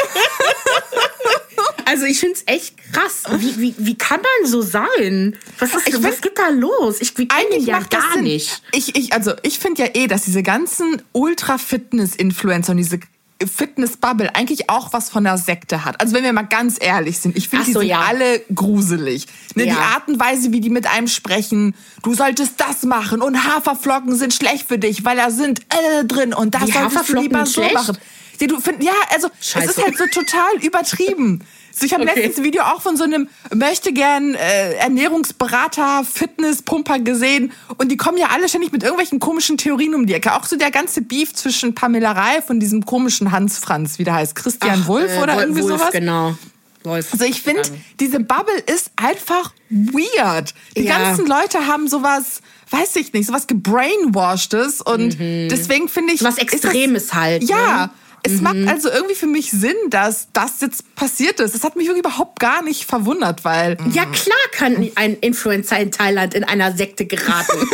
[1.85, 3.23] Also ich finde es echt krass.
[3.37, 5.37] Wie, wie, wie kann man so sein?
[5.59, 6.99] Was, ist, ich was geht da los?
[6.99, 8.61] Ich kenne ja gar nicht.
[8.71, 12.99] Ich, ich, also ich finde ja eh, dass diese ganzen Ultra-Fitness-Influencer und diese
[13.43, 15.99] Fitness-Bubble eigentlich auch was von der Sekte hat.
[15.99, 18.01] Also wenn wir mal ganz ehrlich sind, ich finde, die so, sind ja.
[18.01, 19.27] alle gruselig.
[19.55, 19.73] Ne, ja.
[19.73, 24.15] Die Art und Weise, wie die mit einem sprechen, du solltest das machen und Haferflocken
[24.15, 27.45] sind schlecht für dich, weil da sind äh, drin und das die solltest du lieber
[27.45, 27.97] so machen.
[28.39, 29.69] Ja, du find, ja, also Scheiße.
[29.69, 31.41] es ist halt so total übertrieben.
[31.77, 32.13] So, ich habe okay.
[32.15, 37.97] letztens ein Video auch von so einem möchte gern äh, Ernährungsberater, Fitnesspumper gesehen und die
[37.97, 40.35] kommen ja alle ständig mit irgendwelchen komischen Theorien um die Ecke.
[40.35, 44.13] Auch so der ganze Beef zwischen Pamela Reif und diesem komischen Hans Franz, wie der
[44.13, 45.91] heißt, Christian Ach, Wulff äh, oder irgendwie Wolf, sowas.
[45.91, 46.37] genau.
[46.85, 47.11] Wolf.
[47.11, 47.63] Also ich finde,
[47.99, 50.53] diese Bubble ist einfach weird.
[50.77, 50.97] Die ja.
[50.97, 55.49] ganzen Leute haben sowas, weiß ich nicht, sowas gebrainwashedes und mhm.
[55.49, 56.23] deswegen finde ich.
[56.23, 57.43] Was Extremes das, halt.
[57.43, 57.87] Ja.
[57.87, 57.89] Ne?
[58.25, 58.43] Es mhm.
[58.43, 61.53] macht also irgendwie für mich Sinn, dass das jetzt passiert ist.
[61.53, 63.77] Das hat mich wirklich überhaupt gar nicht verwundert, weil.
[63.91, 67.69] Ja, klar kann ein Influencer in Thailand in einer Sekte geraten.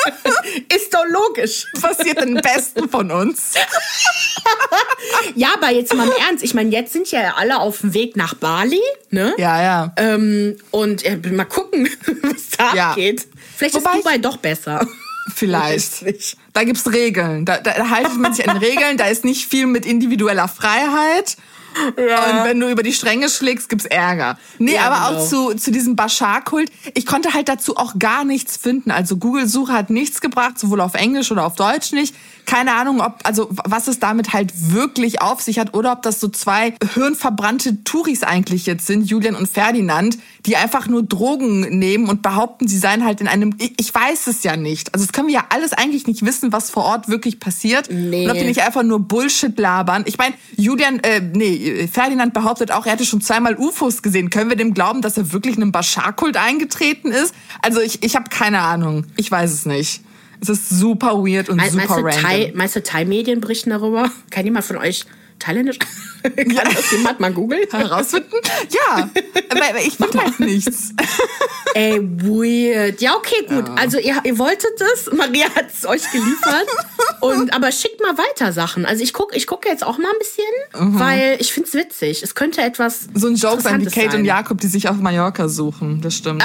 [0.74, 1.66] ist doch logisch.
[1.80, 3.52] Passiert den Besten von uns.
[5.34, 6.42] ja, aber jetzt mal im Ernst.
[6.42, 9.34] Ich meine, jetzt sind ja alle auf dem Weg nach Bali, ne?
[9.36, 9.92] Ja, ja.
[9.96, 11.86] Ähm, und äh, mal gucken,
[12.22, 12.94] was da ja.
[12.94, 13.26] geht.
[13.56, 14.86] Vielleicht Wobei ist Dubai doch besser.
[15.28, 16.04] Vielleicht.
[16.52, 17.44] Da gibt es Regeln.
[17.44, 18.96] Da, da, da haltet man sich an Regeln.
[18.96, 21.36] Da ist nicht viel mit individueller Freiheit.
[21.96, 22.30] Ja.
[22.30, 24.38] Und wenn du über die Stränge schlägst, gibt's Ärger.
[24.58, 25.22] Nee, ja, aber genau.
[25.22, 26.70] auch zu, zu diesem Bashar-Kult.
[26.94, 28.90] Ich konnte halt dazu auch gar nichts finden.
[28.90, 32.14] Also Google-Suche hat nichts gebracht, sowohl auf Englisch oder auf Deutsch nicht.
[32.46, 36.20] Keine Ahnung, ob, also was es damit halt wirklich auf sich hat oder ob das
[36.20, 42.08] so zwei hirnverbrannte Touris eigentlich jetzt sind, Julian und Ferdinand, die einfach nur Drogen nehmen
[42.08, 44.92] und behaupten, sie seien halt in einem, ich weiß es ja nicht.
[44.92, 47.88] Also das können wir ja alles eigentlich nicht wissen, was vor Ort wirklich passiert.
[47.90, 48.24] Nee.
[48.24, 50.02] Und ob die nicht einfach nur Bullshit labern.
[50.06, 54.30] Ich meine, Julian, äh, nee, Ferdinand behauptet auch, er hätte schon zweimal UFOs gesehen.
[54.30, 57.34] Können wir dem glauben, dass er wirklich in einem Bashar-Kult eingetreten ist?
[57.62, 59.06] Also ich, ich habe keine Ahnung.
[59.16, 60.02] Ich weiß es nicht.
[60.42, 62.10] Es ist super weird und Me super random.
[62.10, 64.10] Thai, meinst du Thai-Medien berichten darüber?
[64.30, 65.04] Kann jemand von euch
[65.38, 65.78] Thailändisch?
[66.22, 66.64] Kann ja.
[66.64, 67.62] das jemand mal googeln?
[67.70, 68.36] Herausfinden?
[68.70, 69.08] Ja,
[69.50, 70.94] aber ich finde halt nichts.
[71.74, 73.00] Ey, weird.
[73.00, 73.68] Ja, okay, gut.
[73.68, 73.74] Ja.
[73.74, 76.66] Also ihr, ihr wolltet es, Maria hat es euch geliefert.
[77.20, 78.84] Und, aber schickt mal weiter Sachen.
[78.84, 80.98] Also ich gucke ich guck jetzt auch mal ein bisschen, mhm.
[80.98, 82.22] weil ich finde es witzig.
[82.22, 84.20] Es könnte etwas So ein Joke sein wie Kate sein.
[84.20, 86.00] und Jakob, die sich auf Mallorca suchen.
[86.02, 86.44] Das stimmt.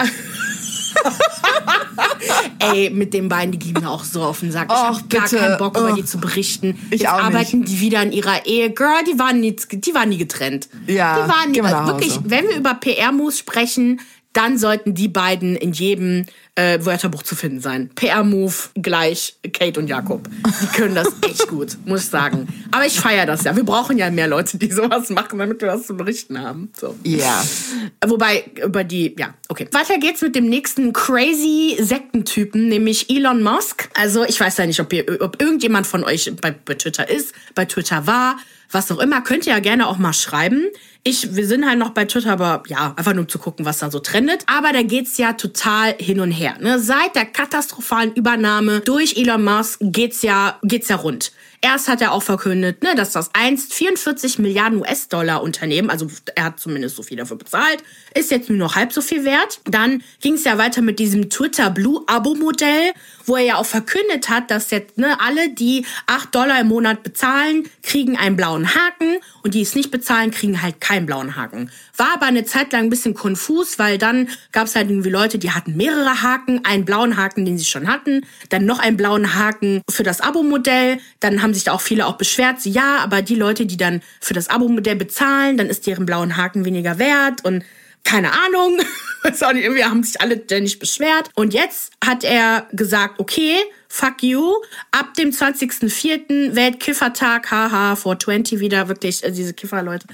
[2.60, 4.70] Ey, mit den beiden, die gehen mir auch so auf den Sack.
[4.72, 6.78] Ich habe gar keinen Bock, über die zu berichten.
[6.90, 7.72] Ich Jetzt auch arbeiten nicht.
[7.72, 8.72] die wieder in ihrer Ehe.
[8.72, 10.70] Girl, die waren nie, die waren nie getrennt.
[10.88, 14.02] Ja, die waren nie, also wirklich, wenn wir über PR-Moves sprechen,
[14.38, 17.90] dann sollten die beiden in jedem äh, Wörterbuch zu finden sein.
[17.96, 20.30] PR-Move gleich Kate und Jakob.
[20.62, 22.48] Die können das echt gut, muss ich sagen.
[22.72, 23.56] Aber ich feiere das ja.
[23.56, 26.72] Wir brauchen ja mehr Leute, die sowas machen, damit wir was zu berichten haben.
[26.80, 26.96] So.
[27.04, 27.44] Ja.
[28.06, 29.68] Wobei, über die, ja, okay.
[29.72, 33.90] Weiter geht's mit dem nächsten crazy Sektentypen, nämlich Elon Musk.
[33.96, 37.34] Also, ich weiß ja nicht, ob, ihr, ob irgendjemand von euch bei, bei Twitter ist,
[37.56, 38.38] bei Twitter war
[38.72, 40.68] was auch immer, könnt ihr ja gerne auch mal schreiben.
[41.04, 43.80] Ich, wir sind halt noch bei Twitter, aber ja, einfach nur um zu gucken, was
[43.80, 44.44] da so trendet.
[44.48, 46.56] Aber da geht's ja total hin und her.
[46.60, 46.80] Ne?
[46.80, 51.32] Seit der katastrophalen Übernahme durch Elon Musk geht's ja, geht's ja rund.
[51.62, 56.46] Erst hat er auch verkündet, ne, dass das einst 44 Milliarden US-Dollar Unternehmen, also er
[56.46, 57.84] hat zumindest so viel dafür bezahlt,
[58.14, 59.60] ist jetzt nur noch halb so viel wert.
[59.66, 62.94] Dann ging es ja weiter mit diesem Twitter Blue Abo-Modell,
[63.26, 67.02] wo er ja auch verkündet hat, dass jetzt ne, alle, die 8 Dollar im Monat
[67.02, 71.70] bezahlen, kriegen einen blauen Haken und die es nicht bezahlen, kriegen halt keinen blauen Haken.
[71.98, 75.38] War aber eine Zeit lang ein bisschen konfus, weil dann gab es halt irgendwie Leute,
[75.38, 79.36] die hatten mehrere Haken, einen blauen Haken, den sie schon hatten, dann noch einen blauen
[79.36, 83.36] Haken für das Abo-Modell, dann haben sich da auch viele auch beschwert, ja, aber die
[83.36, 87.44] Leute, die dann für das Abo-Modell bezahlen, dann ist deren blauen Haken weniger wert.
[87.44, 87.64] Und
[88.08, 88.80] keine Ahnung.
[89.24, 91.30] irgendwie haben sich alle ständig beschwert.
[91.36, 93.58] Und jetzt hat er gesagt, okay,
[93.90, 94.54] fuck you.
[94.92, 96.56] Ab dem 20.04.
[96.56, 100.08] Weltkiffertag, haha, 420 wieder, wirklich, äh, diese Kifferleute.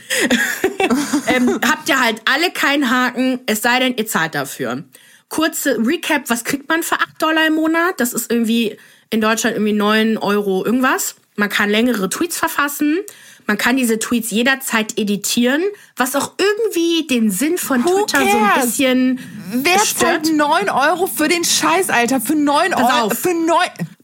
[1.28, 4.84] ähm, habt ihr halt alle keinen Haken, es sei denn, ihr zahlt dafür.
[5.30, 8.00] Kurze Recap, was kriegt man für 8 Dollar im Monat?
[8.00, 8.78] Das ist irgendwie
[9.12, 11.16] in Deutschland irgendwie 9 Euro irgendwas.
[11.36, 13.00] Man kann längere Tweets verfassen.
[13.46, 15.64] Man kann diese Tweets jederzeit editieren,
[15.96, 18.32] was auch irgendwie den Sinn von Who Twitter cares?
[18.32, 19.20] so ein bisschen.
[19.64, 22.22] Wer zahlt 9 Euro für den Scheiß, Alter?
[22.22, 22.88] Für 9 Euro.
[22.88, 23.20] Auf.
[23.20, 23.58] Für 9.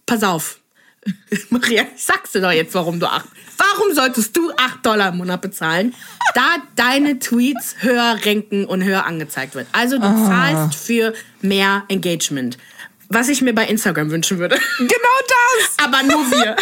[0.06, 0.60] Pass auf.
[1.50, 3.26] Maria, ich sag's dir doch jetzt, warum du 8.
[3.58, 5.94] Warum solltest du 8 Dollar im Monat bezahlen,
[6.34, 9.68] da deine Tweets höher ranken und höher angezeigt wird?
[9.74, 10.28] Also du ah.
[10.28, 12.58] zahlst für mehr Engagement.
[13.10, 14.58] Was ich mir bei Instagram wünschen würde.
[14.78, 14.90] Genau
[15.28, 15.78] das!
[15.86, 16.56] Aber nur wir.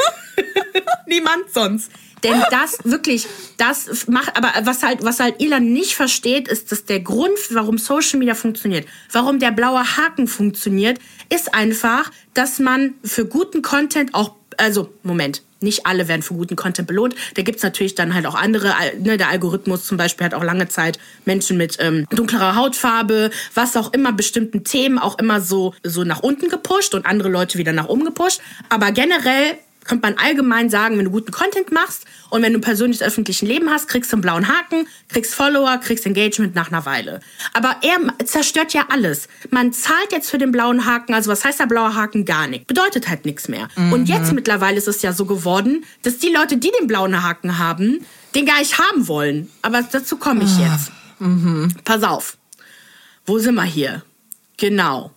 [1.07, 1.91] Niemand sonst.
[2.23, 3.27] Denn das wirklich,
[3.57, 7.77] das macht, aber was halt, was halt Elon nicht versteht, ist, dass der Grund, warum
[7.77, 10.99] Social Media funktioniert, warum der blaue Haken funktioniert,
[11.29, 16.55] ist einfach, dass man für guten Content auch, also, Moment, nicht alle werden für guten
[16.55, 17.15] Content belohnt.
[17.35, 20.67] Da gibt's natürlich dann halt auch andere, ne, der Algorithmus zum Beispiel hat auch lange
[20.67, 26.03] Zeit Menschen mit ähm, dunklerer Hautfarbe, was auch immer, bestimmten Themen auch immer so, so
[26.03, 28.41] nach unten gepusht und andere Leute wieder nach oben gepusht.
[28.69, 33.03] Aber generell könnte man allgemein sagen, wenn du guten Content machst und wenn du persönlich
[33.03, 37.21] öffentlichen Leben hast, kriegst du einen blauen Haken, kriegst Follower, kriegst Engagement nach einer Weile.
[37.53, 39.27] Aber er zerstört ja alles.
[39.49, 42.25] Man zahlt jetzt für den blauen Haken, also was heißt der blaue Haken?
[42.25, 42.67] Gar nichts.
[42.67, 43.69] Bedeutet halt nichts mehr.
[43.75, 43.93] Mhm.
[43.93, 47.57] Und jetzt mittlerweile ist es ja so geworden, dass die Leute, die den blauen Haken
[47.57, 49.49] haben, den gar nicht haben wollen.
[49.61, 50.71] Aber dazu komme ich ah.
[50.71, 50.91] jetzt.
[51.19, 51.73] Mhm.
[51.83, 52.37] Pass auf.
[53.25, 54.03] Wo sind wir hier?
[54.57, 55.11] Genau.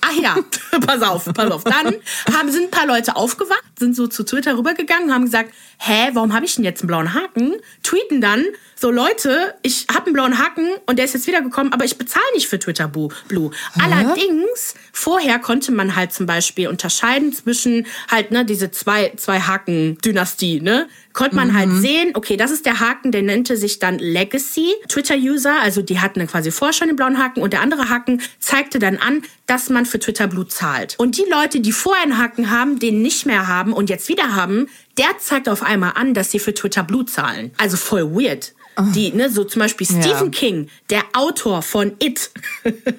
[0.00, 0.36] Ach ja,
[0.86, 1.64] pass auf, pass auf.
[1.64, 1.96] Dann
[2.32, 6.34] haben, sind ein paar Leute aufgewacht, sind so zu Twitter rübergegangen, haben gesagt, hä, warum
[6.34, 7.54] habe ich denn jetzt einen blauen Haken?
[7.82, 8.44] Tweeten dann,
[8.78, 12.24] so Leute, ich habe einen blauen Haken und der ist jetzt wiedergekommen, aber ich bezahle
[12.34, 13.50] nicht für Twitter Blue.
[13.82, 20.60] Allerdings, vorher konnte man halt zum Beispiel unterscheiden zwischen halt, ne, diese zwei, zwei Haken-Dynastie,
[20.60, 20.88] ne?
[21.16, 21.72] Konnte man halt mhm.
[21.72, 25.98] halt sehen, okay, das ist der Haken, der nannte sich dann Legacy Twitter-User, also die
[25.98, 29.22] hatten dann quasi vorher schon den blauen Haken und der andere Haken zeigte dann an,
[29.46, 30.94] dass man für Twitter Blue zahlt.
[30.98, 34.34] Und die Leute, die vorher einen Haken haben, den nicht mehr haben und jetzt wieder
[34.34, 37.50] haben, der zeigt auf einmal an, dass sie für Twitter Blue zahlen.
[37.56, 38.52] Also voll weird.
[38.94, 40.38] Die, ne, so zum Beispiel Stephen ja.
[40.38, 42.30] King, der Autor von It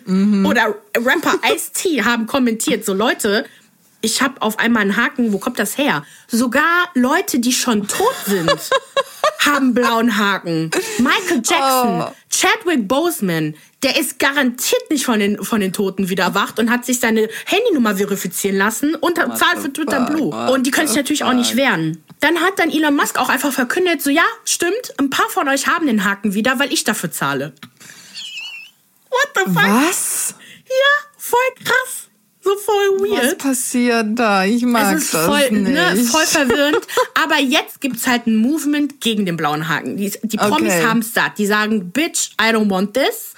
[0.08, 0.44] mhm.
[0.50, 3.46] oder Rapper Ice-T haben kommentiert, so Leute,
[4.02, 6.06] ich habe auf einmal einen Haken, wo kommt das her?
[6.28, 8.52] Sogar Leute, die schon tot sind,
[9.40, 10.72] haben blauen Haken.
[11.00, 12.14] Michael Jackson, oh.
[12.30, 16.86] Chadwick Boseman, der ist garantiert nicht von den, von den Toten wieder erwacht und hat
[16.86, 20.30] sich seine Handynummer verifizieren lassen und zahlt für Twitter Blue.
[20.52, 22.04] Und die können sich natürlich auch nicht wehren.
[22.20, 25.68] Dann hat dann Elon Musk auch einfach verkündet, so ja, stimmt, ein paar von euch
[25.68, 27.54] haben den Haken wieder, weil ich dafür zahle.
[29.10, 29.64] What the fuck?
[29.64, 30.36] Was?
[30.68, 32.07] Ja, voll krass.
[32.48, 33.26] So voll weird.
[33.26, 34.46] Was passiert da?
[34.46, 35.74] Ich mag es ist das voll, nicht.
[35.74, 36.80] Ne, voll verwirrend.
[37.22, 39.98] Aber jetzt gibt es halt ein Movement gegen den blauen Haken.
[39.98, 40.86] Die, die Promis okay.
[40.86, 41.38] haben es satt.
[41.40, 43.34] Die sagen, Bitch, I don't want this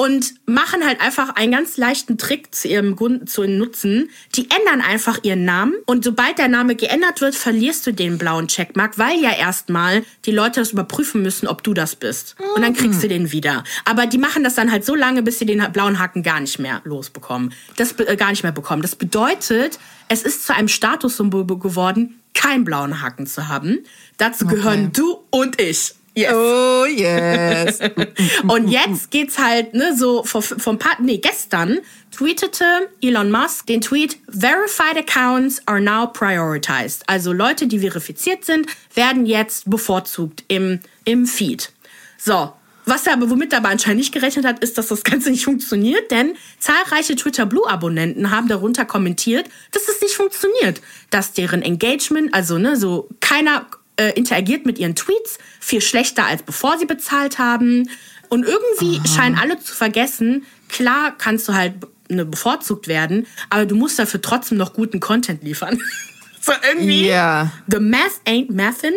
[0.00, 4.10] und machen halt einfach einen ganz leichten Trick zu ihrem Grund zu nutzen.
[4.36, 8.46] Die ändern einfach ihren Namen und sobald der Name geändert wird, verlierst du den blauen
[8.46, 12.36] Checkmark, weil ja erstmal die Leute das überprüfen müssen, ob du das bist.
[12.54, 13.64] Und dann kriegst du den wieder.
[13.84, 16.60] Aber die machen das dann halt so lange, bis sie den blauen Haken gar nicht
[16.60, 17.52] mehr losbekommen.
[17.76, 18.82] Das äh, gar nicht mehr bekommen.
[18.82, 23.80] Das bedeutet, es ist zu einem Statussymbol geworden, keinen blauen Haken zu haben.
[24.16, 24.54] Dazu okay.
[24.54, 25.94] gehören du und ich.
[26.18, 26.32] Yes.
[26.34, 27.78] Oh yes.
[28.48, 31.78] und jetzt geht's halt, ne, so vom, vom paar, nee, gestern
[32.10, 37.04] tweetete Elon Musk den Tweet, Verified accounts are now prioritized.
[37.06, 41.70] Also Leute, die verifiziert sind, werden jetzt bevorzugt im, im Feed.
[42.16, 42.52] So.
[42.84, 45.44] Was er aber, womit er aber anscheinend nicht gerechnet hat, ist, dass das Ganze nicht
[45.44, 51.60] funktioniert, denn zahlreiche Twitter Blue Abonnenten haben darunter kommentiert, dass es nicht funktioniert, dass deren
[51.60, 53.66] Engagement, also ne, so keiner
[53.98, 57.90] äh, interagiert mit ihren Tweets viel schlechter als bevor sie bezahlt haben.
[58.30, 59.08] Und irgendwie Aha.
[59.08, 61.74] scheinen alle zu vergessen, klar kannst du halt
[62.08, 65.78] ne, bevorzugt werden, aber du musst dafür trotzdem noch guten Content liefern.
[66.40, 67.06] so irgendwie.
[67.06, 67.52] Yeah.
[67.66, 68.94] The math ain't mathin.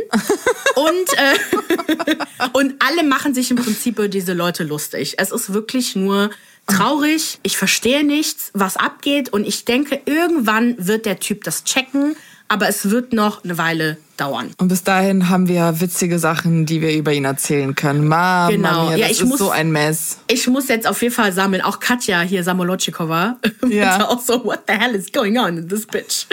[0.75, 2.15] und, äh,
[2.53, 5.15] und alle machen sich im Prinzip über diese Leute lustig.
[5.17, 6.29] Es ist wirklich nur
[6.67, 7.39] traurig.
[7.43, 9.29] Ich verstehe nichts, was abgeht.
[9.29, 12.15] Und ich denke, irgendwann wird der Typ das checken
[12.51, 14.51] aber es wird noch eine Weile dauern.
[14.57, 18.05] Und bis dahin haben wir witzige Sachen, die wir über ihn erzählen können.
[18.05, 18.87] Mama genau.
[18.87, 20.19] Mia, das ja, ich ist muss, so ein Mess.
[20.27, 21.61] Ich muss jetzt auf jeden Fall sammeln.
[21.61, 23.37] Auch Katja hier, Samolotschikova,
[23.69, 24.05] ja.
[24.05, 26.25] auch so, what the hell is going on in this bitch?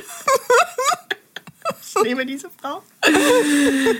[1.86, 2.82] ich liebe diese Frau.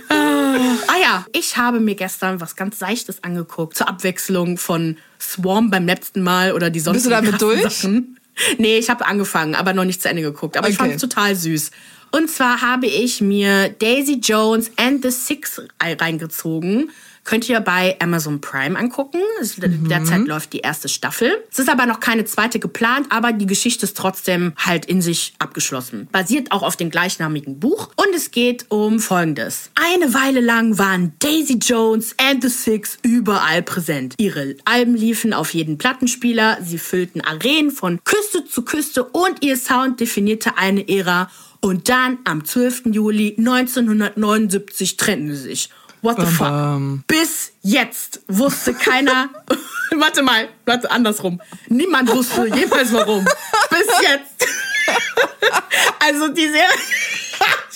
[0.09, 3.77] ah ja, ich habe mir gestern was ganz Seichtes angeguckt.
[3.77, 7.75] Zur Abwechslung von Swarm beim letzten Mal oder die sonstigen Bist du damit durch?
[7.79, 8.17] Sachen.
[8.57, 10.57] Nee, ich habe angefangen, aber noch nicht zu Ende geguckt.
[10.57, 10.73] Aber okay.
[10.73, 11.71] ich fand es total süß.
[12.11, 16.91] Und zwar habe ich mir Daisy Jones and the Six reingezogen.
[17.29, 19.21] Könnt ihr bei Amazon Prime angucken.
[19.39, 19.87] Mhm.
[19.87, 21.31] Derzeit läuft die erste Staffel.
[21.51, 25.33] Es ist aber noch keine zweite geplant, aber die Geschichte ist trotzdem halt in sich
[25.37, 26.07] abgeschlossen.
[26.11, 27.89] Basiert auch auf dem gleichnamigen Buch.
[27.97, 29.69] Und es geht um Folgendes.
[29.75, 34.15] Eine Weile lang waren Daisy Jones and the Six überall präsent.
[34.17, 39.57] Ihre Alben liefen auf jeden Plattenspieler, sie füllten Arenen von Küste zu Küste und ihr
[39.57, 41.29] Sound definierte eine Ära
[41.61, 42.83] und dann am 12.
[42.85, 45.69] Juli 1979 trennten sie sich.
[46.01, 47.05] What the fuck?
[47.07, 49.29] Bis jetzt wusste keiner.
[49.97, 51.41] warte mal, warte, andersrum.
[51.67, 53.25] Niemand wusste jemals warum.
[53.69, 54.47] Bis jetzt.
[55.99, 57.18] also die Serie.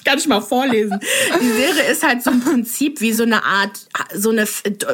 [0.04, 1.00] Ich kann nicht mal vorlesen.
[1.42, 3.80] Die Serie ist halt so im Prinzip wie so eine Art,
[4.14, 4.46] so eine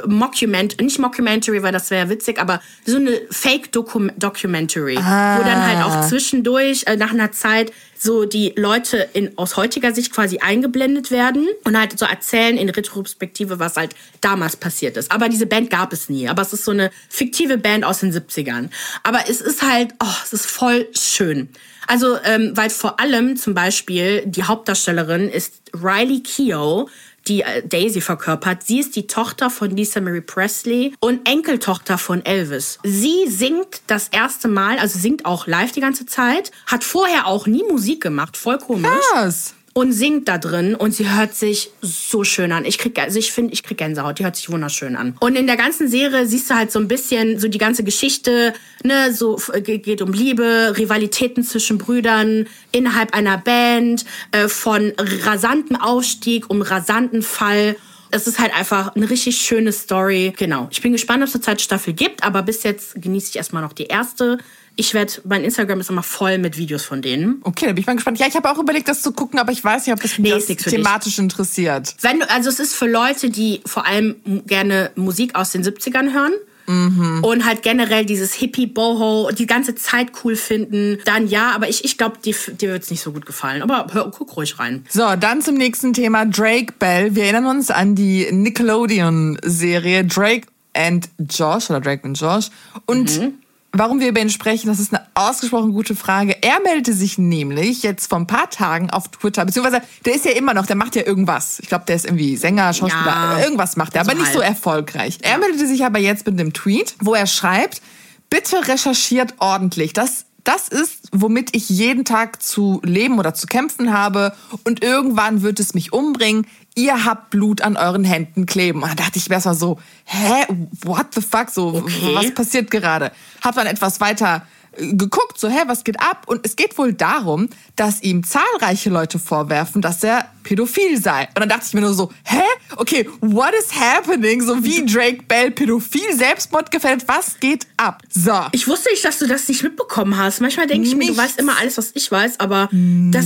[0.05, 5.39] Mockument, nicht Mockumentary, weil das wäre witzig, aber so eine Fake-Documentary, ah.
[5.39, 9.95] wo dann halt auch zwischendurch, äh, nach einer Zeit, so die Leute in, aus heutiger
[9.95, 15.11] Sicht quasi eingeblendet werden und halt so erzählen in Retrospektive, was halt damals passiert ist.
[15.11, 16.29] Aber diese Band gab es nie.
[16.29, 18.69] Aber es ist so eine fiktive Band aus den 70ern.
[19.01, 21.49] Aber es ist halt, oh, es ist voll schön.
[21.89, 26.87] Also, ähm, weil vor allem zum Beispiel die Hauptdarstellerin ist Riley Keough,
[27.27, 28.61] die äh, Daisy verkörpert.
[28.61, 32.77] Sie ist die Tochter von Lisa Mary Presley und Enkeltochter von Elvis.
[32.83, 37.47] Sie singt das erste Mal, also singt auch live die ganze Zeit, hat vorher auch
[37.47, 38.91] nie Musik gemacht, voll komisch.
[39.11, 39.55] Krass.
[39.73, 42.65] Und singt da drin und sie hört sich so schön an.
[42.65, 44.19] Ich krieg, also ich finde, ich krieg Gänsehaut.
[44.19, 45.15] Die hört sich wunderschön an.
[45.19, 48.53] Und in der ganzen Serie siehst du halt so ein bisschen so die ganze Geschichte,
[48.83, 56.49] ne, so geht um Liebe, Rivalitäten zwischen Brüdern innerhalb einer Band, äh, von rasantem Aufstieg
[56.49, 57.75] um rasanten Fall.
[58.11, 60.33] Es ist halt einfach eine richtig schöne Story.
[60.35, 60.67] Genau.
[60.71, 63.61] Ich bin gespannt, ob es eine zweite Staffel gibt, aber bis jetzt genieße ich erstmal
[63.61, 64.39] noch die erste
[64.79, 67.41] ich werde, mein Instagram ist immer voll mit Videos von denen.
[67.43, 68.17] Okay, da bin ich mal gespannt.
[68.17, 70.33] Ja, ich habe auch überlegt, das zu gucken, aber ich weiß nicht, ob das nee,
[70.33, 71.19] mich thematisch dich.
[71.19, 71.95] interessiert.
[72.01, 74.15] Wenn du, also es ist für Leute, die vor allem
[74.47, 76.31] gerne Musik aus den 70ern hören.
[76.67, 77.23] Mhm.
[77.23, 81.83] Und halt generell dieses Hippie, Boho, die ganze Zeit cool finden, dann ja, aber ich,
[81.83, 83.63] ich glaube, dir, dir wird es nicht so gut gefallen.
[83.63, 84.85] Aber hör, guck ruhig rein.
[84.87, 87.15] So, dann zum nächsten Thema, Drake Bell.
[87.15, 92.49] Wir erinnern uns an die Nickelodeon-Serie Drake and Josh oder Drake and Josh.
[92.85, 93.33] Und mhm
[93.71, 96.35] Warum wir über ihn sprechen, das ist eine ausgesprochen gute Frage.
[96.41, 100.31] Er meldete sich nämlich jetzt vor ein paar Tagen auf Twitter, beziehungsweise der ist ja
[100.31, 101.59] immer noch, der macht ja irgendwas.
[101.59, 104.33] Ich glaube, der ist irgendwie Sänger, Schauspieler, ja, irgendwas macht er, aber nicht halt.
[104.33, 105.19] so erfolgreich.
[105.21, 107.83] Er meldete sich aber jetzt mit einem Tweet, wo er schreibt,
[108.31, 109.93] bitte recherchiert ordentlich.
[109.93, 115.43] Das das ist, womit ich jeden Tag zu leben oder zu kämpfen habe und irgendwann
[115.43, 116.47] wird es mich umbringen.
[116.79, 118.83] Ihr habt Blut an euren Händen kleben.
[118.83, 120.45] Und da dachte ich mir erstmal so, hä,
[120.83, 122.15] what the fuck, so, okay.
[122.15, 123.11] was passiert gerade?
[123.43, 124.43] Hab dann etwas weiter
[124.79, 126.23] geguckt, so, hä, was geht ab?
[126.27, 131.27] Und es geht wohl darum, dass ihm zahlreiche Leute vorwerfen, dass er pädophil sei.
[131.35, 132.41] Und dann dachte ich mir nur so, hä?
[132.77, 134.41] Okay, what is happening?
[134.41, 138.01] So wie Drake Bell pädophil, Selbstmord gefällt, was geht ab?
[138.09, 138.33] So.
[138.51, 140.41] Ich wusste nicht, dass du das nicht mitbekommen hast.
[140.41, 143.25] Manchmal denke ich mir, du weißt immer alles, was ich weiß, aber das,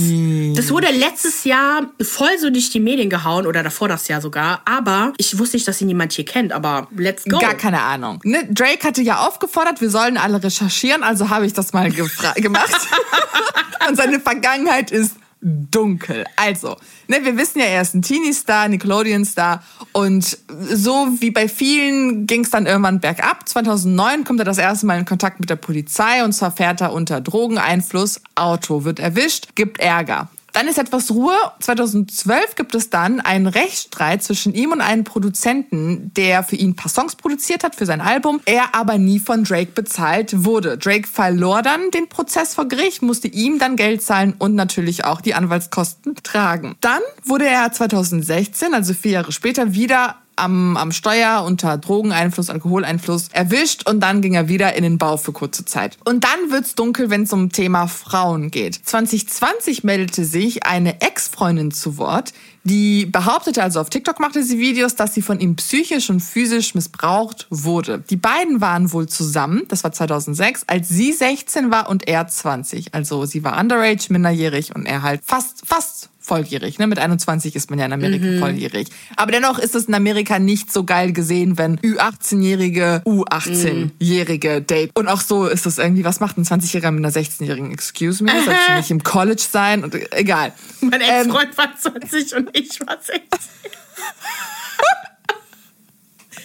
[0.54, 4.62] das wurde letztes Jahr voll so durch die Medien gehauen oder davor das Jahr sogar.
[4.64, 7.38] Aber ich wusste nicht, dass ihn jemand hier kennt, aber let's go.
[7.38, 8.20] Gar keine Ahnung.
[8.24, 8.46] Ne?
[8.50, 12.88] Drake hatte ja aufgefordert, wir sollen alle recherchieren, also habe ich das mal gemacht.
[13.88, 16.24] Und seine Vergangenheit ist dunkel.
[16.36, 16.76] Also,
[17.06, 22.44] ne, wir wissen ja, er ist ein Teenie-Star, Nickelodeon-Star und so wie bei vielen ging
[22.44, 23.46] es dann irgendwann bergab.
[23.46, 26.92] 2009 kommt er das erste Mal in Kontakt mit der Polizei und zwar fährt er
[26.94, 30.28] unter Drogeneinfluss, Auto wird erwischt, gibt Ärger.
[30.54, 31.34] Dann ist etwas Ruhe.
[31.58, 36.76] 2012 gibt es dann einen Rechtsstreit zwischen ihm und einem Produzenten, der für ihn ein
[36.76, 40.78] paar Songs produziert hat für sein Album, er aber nie von Drake bezahlt wurde.
[40.78, 45.20] Drake verlor dann den Prozess vor Gericht, musste ihm dann Geld zahlen und natürlich auch
[45.20, 46.76] die Anwaltskosten tragen.
[46.80, 53.28] Dann wurde er 2016, also vier Jahre später, wieder am, am Steuer unter Drogeneinfluss, Alkoholeinfluss
[53.32, 55.98] erwischt und dann ging er wieder in den Bau für kurze Zeit.
[56.04, 58.74] Und dann wird's dunkel, wenn es um Thema Frauen geht.
[58.74, 62.32] 2020 meldete sich eine Ex-Freundin zu Wort,
[62.66, 66.74] die behauptete also auf TikTok machte sie Videos, dass sie von ihm psychisch und physisch
[66.74, 68.02] missbraucht wurde.
[68.08, 72.94] Die beiden waren wohl zusammen, das war 2006, als sie 16 war und er 20.
[72.94, 76.78] Also sie war underage, minderjährig und er halt fast, fast volljährig.
[76.78, 76.86] Ne?
[76.86, 78.40] Mit 21 ist man ja in Amerika mhm.
[78.40, 78.88] volljährig.
[79.16, 84.66] Aber dennoch ist es in Amerika nicht so geil gesehen, wenn Ü18-Jährige U18-Jährige mhm.
[84.66, 84.90] date.
[84.94, 87.70] Und auch so ist es irgendwie, was macht ein 20-Jähriger mit einer 16-Jährigen?
[87.70, 89.84] Excuse me, soll ich nicht im College sein?
[89.84, 90.52] Und, egal.
[90.80, 93.22] Mein Ex-Freund ähm, war 20 und ich war 16.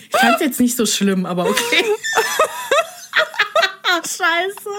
[0.10, 1.86] ich fand's jetzt nicht so schlimm, aber okay.
[4.06, 4.70] Scheiße.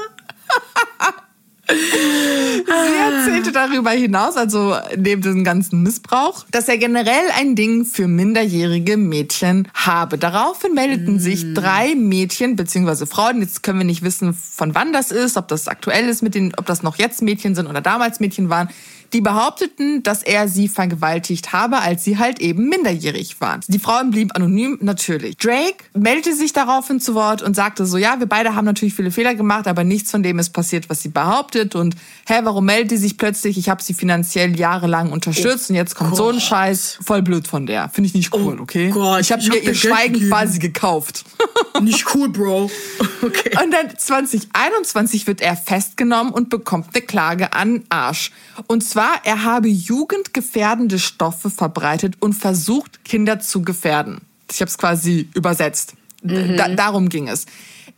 [3.50, 8.96] Erzählte darüber hinaus, also neben diesem ganzen Missbrauch, dass er generell ein Ding für minderjährige
[8.96, 10.18] Mädchen habe.
[10.18, 11.18] Daraufhin meldeten mm.
[11.18, 13.06] sich drei Mädchen bzw.
[13.06, 13.40] Frauen.
[13.40, 16.52] Jetzt können wir nicht wissen, von wann das ist, ob das aktuell ist mit den,
[16.56, 18.68] ob das noch jetzt Mädchen sind oder damals Mädchen waren
[19.12, 23.60] die behaupteten, dass er sie vergewaltigt habe, als sie halt eben minderjährig waren.
[23.68, 25.36] Die Frauen blieben anonym, natürlich.
[25.36, 29.10] Drake meldete sich daraufhin zu Wort und sagte so, ja, wir beide haben natürlich viele
[29.10, 31.74] Fehler gemacht, aber nichts von dem ist passiert, was sie behauptet.
[31.74, 31.96] Und
[32.26, 33.58] hä, warum meldet die sich plötzlich?
[33.58, 36.18] Ich habe sie finanziell jahrelang unterstützt oh und jetzt kommt Gott.
[36.18, 36.98] so ein Scheiß.
[37.02, 37.88] Voll blöd von der.
[37.88, 38.90] Finde ich nicht cool, oh okay?
[38.90, 40.30] Gott, ich habe mir hab ihr Schweigen gegeben.
[40.30, 41.24] quasi gekauft.
[41.80, 42.70] Nicht cool, Bro.
[43.22, 43.50] Okay.
[43.62, 48.32] Und dann 2021 wird er festgenommen und bekommt eine Klage an Arsch.
[48.66, 54.20] Und zwar war, er habe jugendgefährdende Stoffe verbreitet und versucht, Kinder zu gefährden.
[54.52, 55.94] Ich habe es quasi übersetzt.
[56.22, 56.58] Mhm.
[56.58, 57.46] Da, darum ging es.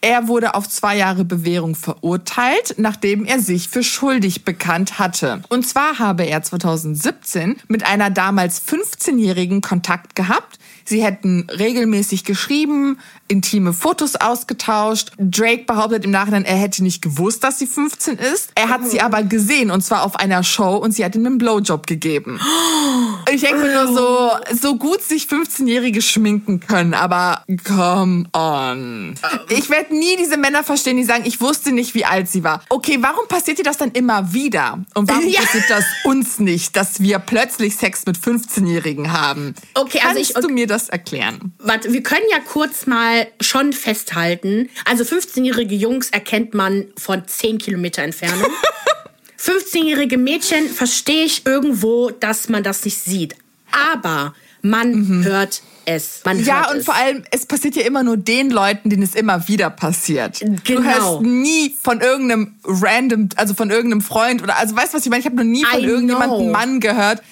[0.00, 5.42] Er wurde auf zwei Jahre Bewährung verurteilt, nachdem er sich für schuldig bekannt hatte.
[5.48, 12.98] Und zwar habe er 2017 mit einer damals 15-Jährigen Kontakt gehabt, Sie hätten regelmäßig geschrieben,
[13.28, 15.12] intime Fotos ausgetauscht.
[15.18, 18.50] Drake behauptet im Nachhinein, er hätte nicht gewusst, dass sie 15 ist.
[18.54, 21.38] Er hat sie aber gesehen und zwar auf einer Show und sie hat ihm einen
[21.38, 22.40] Blowjob gegeben.
[23.32, 24.30] Ich denke mir nur so,
[24.61, 29.14] so gut sich 15-Jährige schminken können, aber come on.
[29.49, 32.62] Ich werde nie diese Männer verstehen, die sagen, ich wusste nicht, wie alt sie war.
[32.68, 34.84] Okay, warum passiert dir das dann immer wieder?
[34.94, 35.40] Und warum ja.
[35.40, 39.55] passiert das uns nicht, dass wir plötzlich Sex mit 15-Jährigen haben?
[39.74, 41.55] Okay, also Kannst ich, du mir das erklären?
[41.59, 44.68] Warte, wir können ja kurz mal schon festhalten.
[44.84, 48.50] Also 15-jährige Jungs erkennt man von 10 Kilometer Entfernung.
[49.38, 53.34] 15-jährige Mädchen verstehe ich irgendwo, dass man das nicht sieht.
[53.72, 55.24] Aber man mhm.
[55.24, 56.20] hört es.
[56.24, 56.84] Man ja, und es.
[56.84, 60.40] vor allem, es passiert ja immer nur den Leuten, denen es immer wieder passiert.
[60.40, 60.60] Genau.
[60.64, 65.04] Du hörst nie von irgendeinem random, also von irgendeinem Freund oder, also weißt du, was
[65.04, 65.20] ich meine?
[65.20, 67.22] Ich habe noch nie von I irgendjemandem Mann gehört.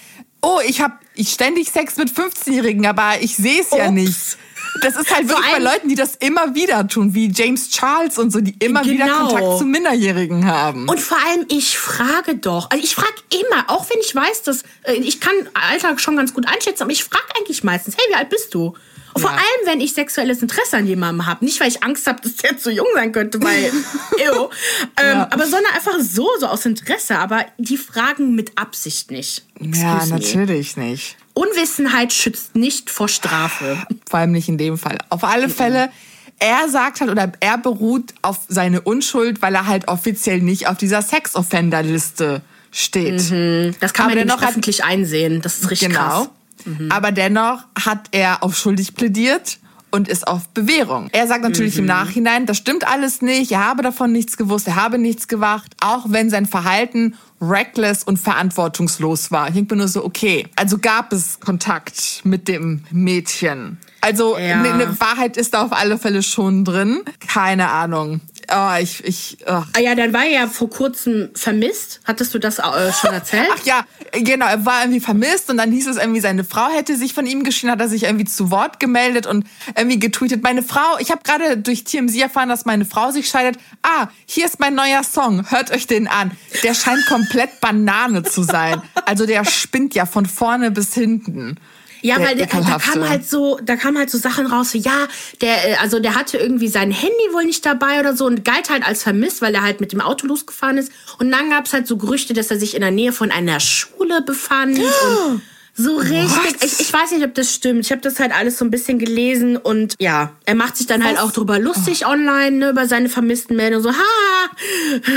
[0.43, 4.39] Oh, ich habe ich ständig Sex mit 15-Jährigen, aber ich sehe es ja nicht.
[4.83, 8.31] Das ist halt wirklich bei Leuten, die das immer wieder tun, wie James Charles und
[8.31, 8.93] so, die immer genau.
[8.93, 10.89] wieder Kontakt zu Minderjährigen haben.
[10.89, 14.63] Und vor allem, ich frage doch, also ich frage immer, auch wenn ich weiß, dass
[14.85, 18.15] äh, ich kann Alltag schon ganz gut einschätzen, aber ich frage eigentlich meistens, hey, wie
[18.15, 18.75] alt bist du?
[19.13, 21.45] Und vor allem, wenn ich sexuelles Interesse an jemandem habe.
[21.45, 23.65] Nicht, weil ich Angst habe, dass der zu jung sein könnte, weil,
[24.19, 24.51] ew.
[24.97, 25.29] ähm, ja.
[25.31, 27.19] Aber sondern einfach so, so aus Interesse.
[27.19, 29.45] Aber die fragen mit Absicht nicht.
[29.59, 30.85] Excuse ja, natürlich me.
[30.85, 31.17] nicht.
[31.35, 33.79] Unwissenheit schützt nicht vor Strafe.
[34.09, 34.99] Vor allem nicht in dem Fall.
[35.09, 35.53] Auf alle mhm.
[35.53, 35.91] Fälle,
[36.39, 40.77] er sagt halt oder er beruht auf seine Unschuld, weil er halt offiziell nicht auf
[40.77, 43.31] dieser Sex-Offender-Liste steht.
[43.31, 43.75] Mhm.
[43.81, 45.43] Das kann Aber man ja nicht öffentlich einsehen.
[45.43, 46.01] Das ist richtig genau.
[46.01, 46.31] krass.
[46.65, 46.91] Mhm.
[46.91, 49.59] Aber dennoch hat er auf schuldig plädiert
[49.91, 51.09] und ist auf Bewährung.
[51.13, 51.81] Er sagt natürlich mhm.
[51.81, 55.75] im Nachhinein, das stimmt alles nicht, er habe davon nichts gewusst, er habe nichts gemacht,
[55.81, 59.49] auch wenn sein Verhalten reckless und verantwortungslos war.
[59.49, 63.79] Ich denke mir nur so, okay, also gab es Kontakt mit dem Mädchen.
[64.03, 64.77] Also eine ja.
[64.77, 67.03] ne Wahrheit ist da auf alle Fälle schon drin.
[67.27, 68.21] Keine Ahnung.
[68.53, 69.63] Oh, ich, ich, oh.
[69.73, 72.01] Ah ja, dann war er ja vor kurzem vermisst.
[72.05, 73.49] Hattest du das äh, schon erzählt?
[73.53, 74.47] Ach ja, genau.
[74.47, 77.45] Er war irgendwie vermisst und dann hieß es irgendwie, seine Frau hätte sich von ihm
[77.45, 79.47] geschieden, hat er sich irgendwie zu Wort gemeldet und
[79.77, 80.43] irgendwie getweetet.
[80.43, 83.61] Meine Frau, ich habe gerade durch TMZ erfahren, dass meine Frau sich scheidet.
[83.83, 85.51] Ah, hier ist mein neuer Song.
[85.51, 86.33] Hört euch den an.
[86.63, 88.83] Der scheint komplett Banane zu sein.
[89.07, 91.57] Also der spinnt ja von vorne bis hinten.
[92.03, 94.79] Ja, der, weil der, da kam halt so, da kam halt so Sachen raus, so,
[94.79, 95.09] ja,
[95.41, 98.71] der, äh, also der hatte irgendwie sein Handy wohl nicht dabei oder so und galt
[98.71, 100.93] halt als vermisst, weil er halt mit dem Auto losgefahren ist.
[101.19, 103.61] Und dann gab es halt so Gerüchte, dass er sich in der Nähe von einer
[103.61, 104.79] Schule befand.
[104.79, 105.43] und
[105.75, 106.63] so richtig.
[106.63, 107.85] Ich, ich, weiß nicht, ob das stimmt.
[107.85, 111.05] Ich habe das halt alles so ein bisschen gelesen und ja, er macht sich dann
[111.05, 111.23] halt Was?
[111.23, 112.11] halt auch drüber lustig oh.
[112.11, 113.83] online, ne, über seine vermissten Meldungen.
[113.83, 114.51] So, ha!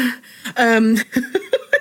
[0.58, 1.00] Ähm.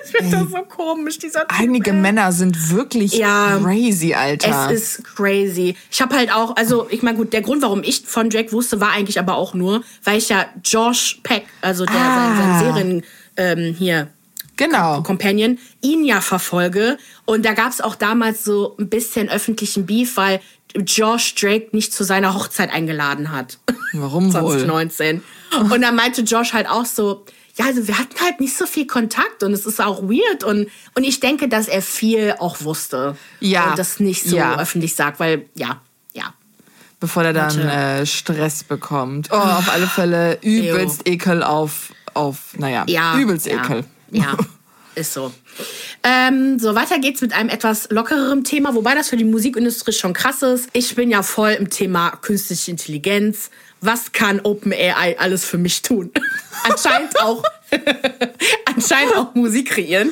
[0.05, 1.93] Ich finde das so komisch, dieser typ, Einige.
[1.93, 4.71] Männer sind wirklich ja, crazy, Alter.
[4.71, 5.75] Es ist crazy.
[5.91, 8.79] Ich habe halt auch, also ich meine, gut, der Grund, warum ich von Drake wusste,
[8.79, 12.35] war eigentlich aber auch nur, weil ich ja Josh Peck, also der ah.
[12.37, 13.03] sein, Serien
[13.37, 14.07] ähm, hier
[14.57, 15.01] genau.
[15.01, 16.97] Companion, ihn ja verfolge.
[17.25, 20.39] Und da gab es auch damals so ein bisschen öffentlichen Beef, weil
[20.75, 23.59] Josh Drake nicht zu seiner Hochzeit eingeladen hat.
[23.93, 25.21] Warum 2019.
[25.51, 25.61] wohl?
[25.71, 27.25] Und dann meinte Josh halt auch so,
[27.55, 30.69] ja, also wir hatten halt nicht so viel Kontakt und es ist auch weird und,
[30.95, 33.15] und ich denke, dass er viel auch wusste.
[33.39, 33.69] Ja.
[33.69, 34.59] Und das nicht so ja.
[34.59, 35.79] öffentlich sagt, weil, ja,
[36.13, 36.33] ja.
[36.99, 39.29] Bevor er dann äh, Stress bekommt.
[39.31, 41.13] Oh, auf alle Fälle übelst Ew.
[41.13, 43.83] Ekel auf, auf, naja, ja, übelst ja, Ekel.
[44.09, 44.35] Ja,
[44.95, 45.31] ist so.
[46.01, 50.13] Ähm, so, weiter geht's mit einem etwas lockereren Thema, wobei das für die Musikindustrie schon
[50.13, 50.69] krass ist.
[50.73, 53.51] Ich bin ja voll im Thema künstliche Intelligenz
[53.85, 56.11] was kann OpenAI alles für mich tun?
[56.63, 57.43] anscheinend auch,
[58.65, 60.11] anscheinend auch Musik kreieren.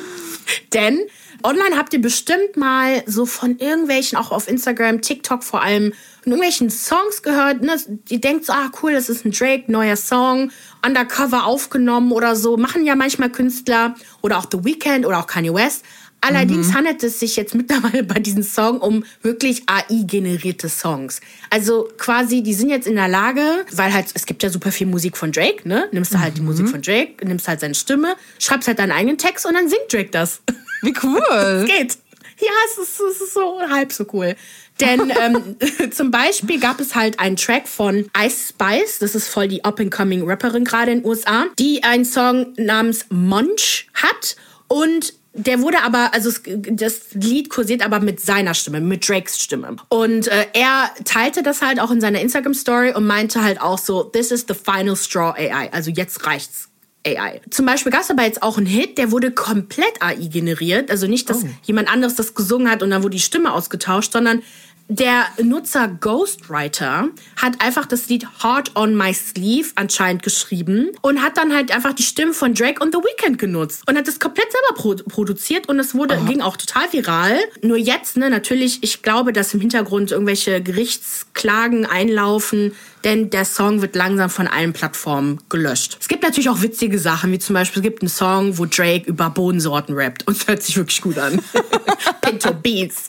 [0.74, 1.00] Denn
[1.44, 5.94] online habt ihr bestimmt mal so von irgendwelchen, auch auf Instagram, TikTok vor allem,
[6.24, 7.62] von irgendwelchen Songs gehört.
[7.62, 7.78] Ne?
[8.10, 10.52] Die denkt so, ah cool, das ist ein Drake, neuer Song,
[10.86, 12.58] undercover aufgenommen oder so.
[12.58, 15.84] Machen ja manchmal Künstler oder auch The Weeknd oder auch Kanye West.
[16.22, 16.74] Allerdings mhm.
[16.76, 21.20] handelt es sich jetzt mittlerweile bei diesem Song um wirklich AI-generierte Songs.
[21.50, 24.86] Also quasi, die sind jetzt in der Lage, weil halt, es gibt ja super viel
[24.86, 25.88] Musik von Drake, ne?
[25.92, 26.36] Nimmst du halt mhm.
[26.36, 29.68] die Musik von Drake, nimmst halt seine Stimme, schreibst halt deinen eigenen Text und dann
[29.68, 30.42] singt Drake das.
[30.84, 31.22] Wie cool.
[31.32, 31.98] Es geht.
[32.40, 34.36] Ja, es ist, es ist so halb so cool.
[34.80, 35.58] Denn ähm,
[35.92, 40.28] zum Beispiel gab es halt einen Track von Ice Spice, das ist voll die up-and-coming
[40.28, 44.36] Rapperin gerade in den USA, die einen Song namens Munch hat
[44.68, 46.30] und der wurde aber, also
[46.72, 49.78] das Lied kursiert aber mit seiner Stimme, mit Drakes Stimme.
[49.88, 54.04] Und äh, er teilte das halt auch in seiner Instagram-Story und meinte halt auch so,
[54.04, 55.72] this is the final straw AI.
[55.72, 56.68] Also jetzt reicht's.
[57.04, 57.42] AI.
[57.50, 60.92] Zum Beispiel gab es aber jetzt auch einen Hit, der wurde komplett AI generiert.
[60.92, 61.50] Also nicht, dass oh.
[61.64, 64.44] jemand anderes das gesungen hat und dann wurde die Stimme ausgetauscht, sondern
[64.92, 71.38] der Nutzer Ghostwriter hat einfach das Lied Heart on My Sleeve anscheinend geschrieben und hat
[71.38, 74.52] dann halt einfach die Stimmen von Drake und The Weeknd genutzt und hat das komplett
[74.52, 77.40] selber pro produziert und es wurde, ging auch total viral.
[77.62, 82.74] Nur jetzt, ne, natürlich, ich glaube, dass im Hintergrund irgendwelche Gerichtsklagen einlaufen,
[83.04, 85.98] denn der Song wird langsam von allen Plattformen gelöscht.
[86.00, 89.10] Es gibt natürlich auch witzige Sachen, wie zum Beispiel, es gibt einen Song, wo Drake
[89.10, 91.42] über Bodensorten rappt und es hört sich wirklich gut an.
[92.22, 93.04] Pinto Beans.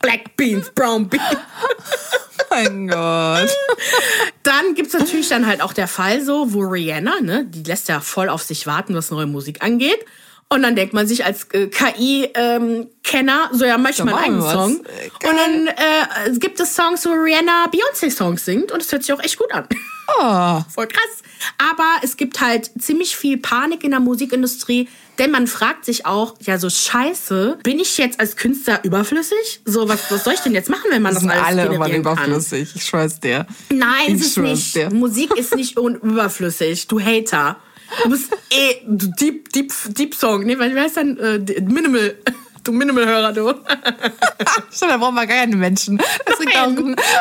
[0.00, 1.24] Black Beans, Brown Beans.
[2.50, 3.50] mein Gott.
[4.42, 7.88] Dann gibt es natürlich dann halt auch der Fall so, wo Rihanna, ne, die lässt
[7.88, 10.04] ja voll auf sich warten, was neue Musik angeht.
[10.50, 14.82] Und dann denkt man sich als äh, KI-Kenner, ähm, so ja, manchmal einen eigenen Song.
[15.20, 15.30] Geil.
[15.30, 19.22] Und dann äh, gibt es Songs, wo Rihanna Beyoncé-Songs singt und es hört sich auch
[19.22, 19.68] echt gut an.
[20.18, 20.62] Oh.
[20.74, 21.22] Voll krass.
[21.58, 24.88] Aber es gibt halt ziemlich viel Panik in der Musikindustrie,
[25.18, 29.60] denn man fragt sich auch, ja, so scheiße, bin ich jetzt als Künstler überflüssig?
[29.66, 31.90] So, was, was soll ich denn jetzt machen, wenn man das, das alles alle immer
[31.90, 33.46] überflüssig, ich schwör's dir.
[33.68, 34.74] Nein, ich ist es nicht.
[34.76, 34.90] Dir.
[34.94, 37.56] Musik ist nicht überflüssig, du Hater.
[38.02, 40.44] Du bist eh Deep, Deep, Deep Song.
[40.44, 41.18] Nee, wie heißt denn?
[41.18, 42.16] Äh, Minimal.
[42.64, 43.46] Du Minimal-Hörer, du.
[44.78, 45.96] Schon, da brauchen wir gar keine Menschen.
[46.26, 46.70] Das liegt auch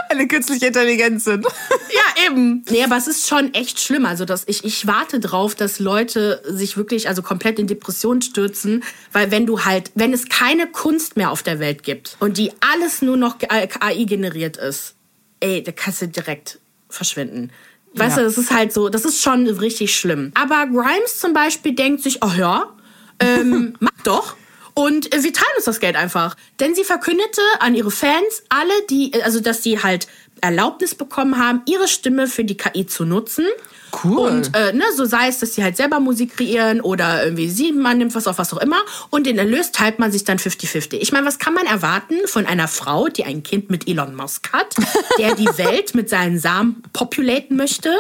[0.10, 1.46] eine künstliche Intelligenz sind.
[1.94, 2.66] Ja, eben.
[2.70, 4.06] Nee, aber es ist schon echt schlimm.
[4.06, 8.84] Also, dass ich, ich warte drauf, dass Leute sich wirklich also komplett in Depression stürzen.
[9.14, 12.52] Weil wenn du halt, wenn es keine Kunst mehr auf der Welt gibt und die
[12.60, 14.96] alles nur noch AI generiert ist,
[15.40, 16.60] ey, da kannst du direkt
[16.90, 17.52] verschwinden.
[17.94, 18.24] Weißt ja.
[18.24, 20.32] du, das ist halt so, das ist schon richtig schlimm.
[20.36, 22.74] Aber Grimes zum Beispiel denkt sich, oh ja,
[23.20, 24.36] ähm, mach doch.
[24.74, 26.36] Und wir teilen uns das Geld einfach.
[26.60, 30.08] Denn sie verkündete an ihre Fans, alle, die, also dass sie halt
[30.42, 33.46] Erlaubnis bekommen haben, ihre Stimme für die KI zu nutzen.
[34.04, 34.18] Cool.
[34.18, 37.72] Und äh, ne, so sei es, dass sie halt selber Musik kreieren oder irgendwie sie,
[37.72, 38.78] man nimmt was auf, was auch immer.
[39.10, 40.96] Und den Erlös teilt man sich dann 50-50.
[40.96, 44.52] Ich meine, was kann man erwarten von einer Frau, die ein Kind mit Elon Musk
[44.54, 44.76] hat,
[45.20, 47.96] der die Welt mit seinen Samen populaten möchte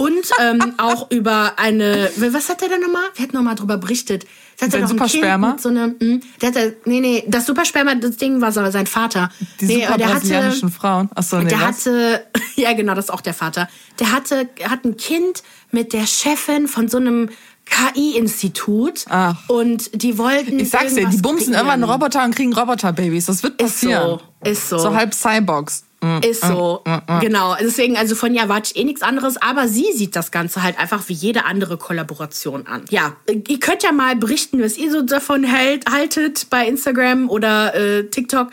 [0.00, 3.02] und ähm, auch über eine, was hat der da nochmal?
[3.16, 4.24] Wer hat nochmal drüber berichtet?
[4.60, 5.56] Der hat noch Supersperma?
[5.58, 9.30] so eine, hm, der hatte, nee, nee, das Supersperma, das Ding war sein Vater.
[9.60, 11.08] Die nee, super der brasilianischen hatte, Frauen.
[11.14, 11.86] Achso, nee, Der was?
[11.86, 12.24] hatte,
[12.56, 13.68] ja genau, das ist auch der Vater.
[13.98, 17.30] Der hatte, hat ein Kind mit der Chefin von so einem
[17.66, 19.04] KI-Institut
[19.48, 20.58] und die wollten.
[20.58, 21.68] Ich sag's dir, die bumsen kreieren.
[21.68, 23.26] irgendwann Roboter und kriegen Roboterbabys.
[23.26, 24.18] Das wird passieren.
[24.42, 24.50] Ist so.
[24.50, 24.78] Ist so.
[24.78, 25.84] So halb Cyborgs.
[26.02, 26.82] Mm, ist so.
[26.86, 27.56] Mm, mm, genau.
[27.60, 30.78] Deswegen, also von ihr erwarte ich eh nichts anderes, aber sie sieht das Ganze halt
[30.78, 32.84] einfach wie jede andere Kollaboration an.
[32.90, 37.74] Ja, ihr könnt ja mal berichten, was ihr so davon hält, haltet bei Instagram oder
[37.74, 38.48] äh, TikTok.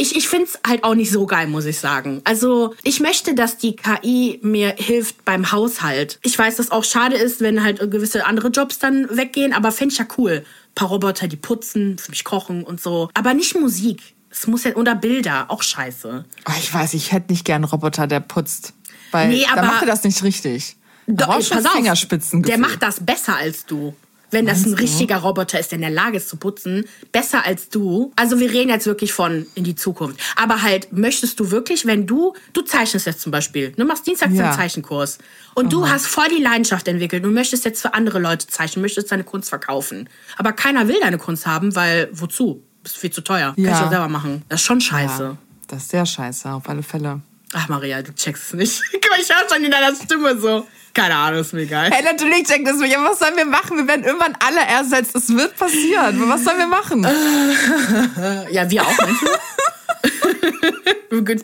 [0.00, 2.20] Ich, ich finde es halt auch nicht so geil, muss ich sagen.
[2.22, 6.20] Also ich möchte, dass die KI mir hilft beim Haushalt.
[6.22, 9.92] Ich weiß, dass auch schade ist, wenn halt gewisse andere Jobs dann weggehen, aber fände
[9.92, 10.44] ich ja cool.
[10.44, 13.08] Ein paar Roboter, die putzen, für mich kochen und so.
[13.14, 14.14] Aber nicht Musik.
[14.30, 16.24] Es muss ja, oder Bilder, auch scheiße.
[16.48, 18.74] Oh, ich weiß, ich hätte nicht gern einen Roboter, der putzt.
[19.10, 20.76] Weil nee, aber, da macht er das nicht richtig.
[21.06, 23.94] Doch, pass auf, der macht das besser als du.
[24.30, 25.22] Wenn Meinst das ein richtiger du?
[25.22, 28.12] Roboter ist, der in der Lage ist zu putzen, besser als du.
[28.16, 30.20] Also wir reden jetzt wirklich von in die Zukunft.
[30.36, 34.30] Aber halt, möchtest du wirklich, wenn du, du zeichnest jetzt zum Beispiel, du machst Dienstag
[34.32, 34.44] ja.
[34.44, 35.18] einen Zeichenkurs
[35.54, 35.70] und mhm.
[35.70, 39.24] du hast voll die Leidenschaft entwickelt und möchtest jetzt für andere Leute zeichnen, möchtest deine
[39.24, 40.10] Kunst verkaufen.
[40.36, 42.62] Aber keiner will deine Kunst haben, weil wozu?
[42.92, 43.54] Ist viel zu teuer.
[43.56, 43.72] Ja.
[43.72, 44.42] Kann ich selber machen.
[44.48, 45.22] Das ist schon scheiße.
[45.22, 45.36] Ja,
[45.68, 47.20] das ist sehr scheiße, auf alle Fälle.
[47.52, 48.82] Ach, Maria, du checkst es nicht.
[48.92, 50.66] ich höre schon in deiner Stimme so.
[50.94, 51.90] Keine Ahnung, ist mir egal.
[51.90, 52.96] Hey, natürlich checkt es mich.
[52.96, 53.76] Aber was sollen wir machen?
[53.76, 55.14] Wir werden irgendwann alle ersetzt.
[55.14, 56.28] Es wird passieren.
[56.28, 57.02] Was sollen wir machen?
[58.50, 59.28] ja, wir auch, meinst du?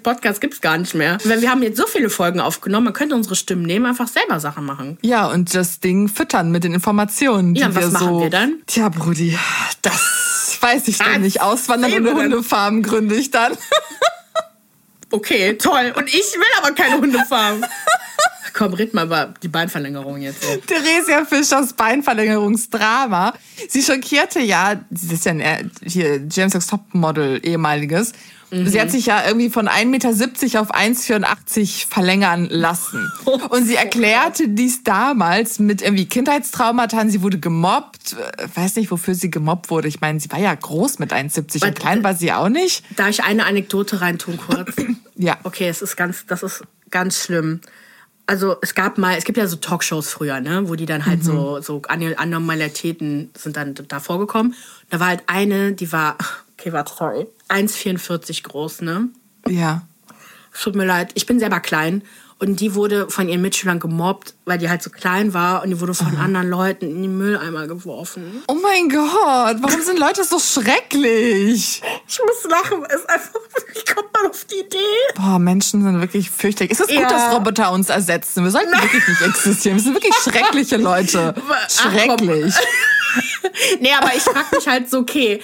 [0.03, 1.19] Podcast gibt es gar nicht mehr.
[1.25, 4.41] Weil wir haben jetzt so viele Folgen aufgenommen, man könnte unsere Stimmen nehmen, einfach selber
[4.41, 4.99] Sachen machen.
[5.03, 7.55] Ja, und das Ding füttern mit den Informationen.
[7.55, 8.63] Die ja, was wir machen so wir dann?
[8.67, 9.39] Tja, Brudi,
[9.83, 10.24] das
[10.65, 11.41] weiß ich dann nicht.
[11.43, 13.53] Auswandern und eine Hundefarm gründe ich dann.
[15.11, 15.93] okay, toll.
[15.97, 17.65] Und ich will aber keine Hundefarm.
[18.55, 20.43] Komm, red mal über die Beinverlängerung jetzt.
[20.67, 23.35] Theresia Fischers Beinverlängerungsdrama.
[23.69, 28.13] Sie schockierte ja, sie ist ja ein, hier James X Topmodel ehemaliges.
[28.55, 28.69] Mhm.
[28.69, 33.11] Sie hat sich ja irgendwie von 1,70 Meter auf 1,84 verlängern lassen.
[33.51, 37.07] Und sie erklärte dies damals mit irgendwie Kindheitstraumata.
[37.09, 38.17] Sie wurde gemobbt.
[38.55, 39.89] Weiß nicht, wofür sie gemobbt wurde.
[39.89, 42.85] Ich meine, sie war ja groß mit 1,70 und klein war sie auch nicht.
[42.97, 44.75] Darf ich eine Anekdote reintun kurz?
[45.17, 45.37] ja.
[45.43, 47.61] Okay, es ist ganz, das ist ganz schlimm
[48.27, 51.21] also es gab mal, es gibt ja so Talkshows früher, ne, wo die dann halt
[51.21, 51.25] mhm.
[51.25, 54.55] so, so Anormalitäten sind dann da vorgekommen.
[54.91, 56.17] Da war halt eine, die war,
[56.65, 59.09] okay, warte, sorry, 1,44 groß, ne?
[59.47, 59.83] Ja.
[60.59, 62.03] Tut mir leid, ich bin selber klein
[62.39, 65.81] und die wurde von ihren Mitschülern gemobbt, weil die halt so klein war und die
[65.81, 66.25] wurde von Aha.
[66.25, 68.43] anderen Leuten in den Mülleimer geworfen.
[68.49, 71.83] Oh mein Gott, warum sind Leute so schrecklich?
[72.09, 73.41] Ich muss lachen, es ist einfach,
[73.75, 74.79] wie kommt man auf die Idee?
[75.17, 76.73] Boah, Menschen sind wirklich fürchterlich.
[76.73, 77.03] Ist es ja.
[77.03, 78.45] gut, dass Roboter uns ersetzen?
[78.45, 78.83] Wir sollten Nein.
[78.83, 79.77] wirklich nicht existieren.
[79.77, 81.35] Wir sind wirklich schreckliche Leute.
[81.69, 82.55] Schrecklich.
[83.81, 85.41] nee, aber ich frage mich halt so, okay,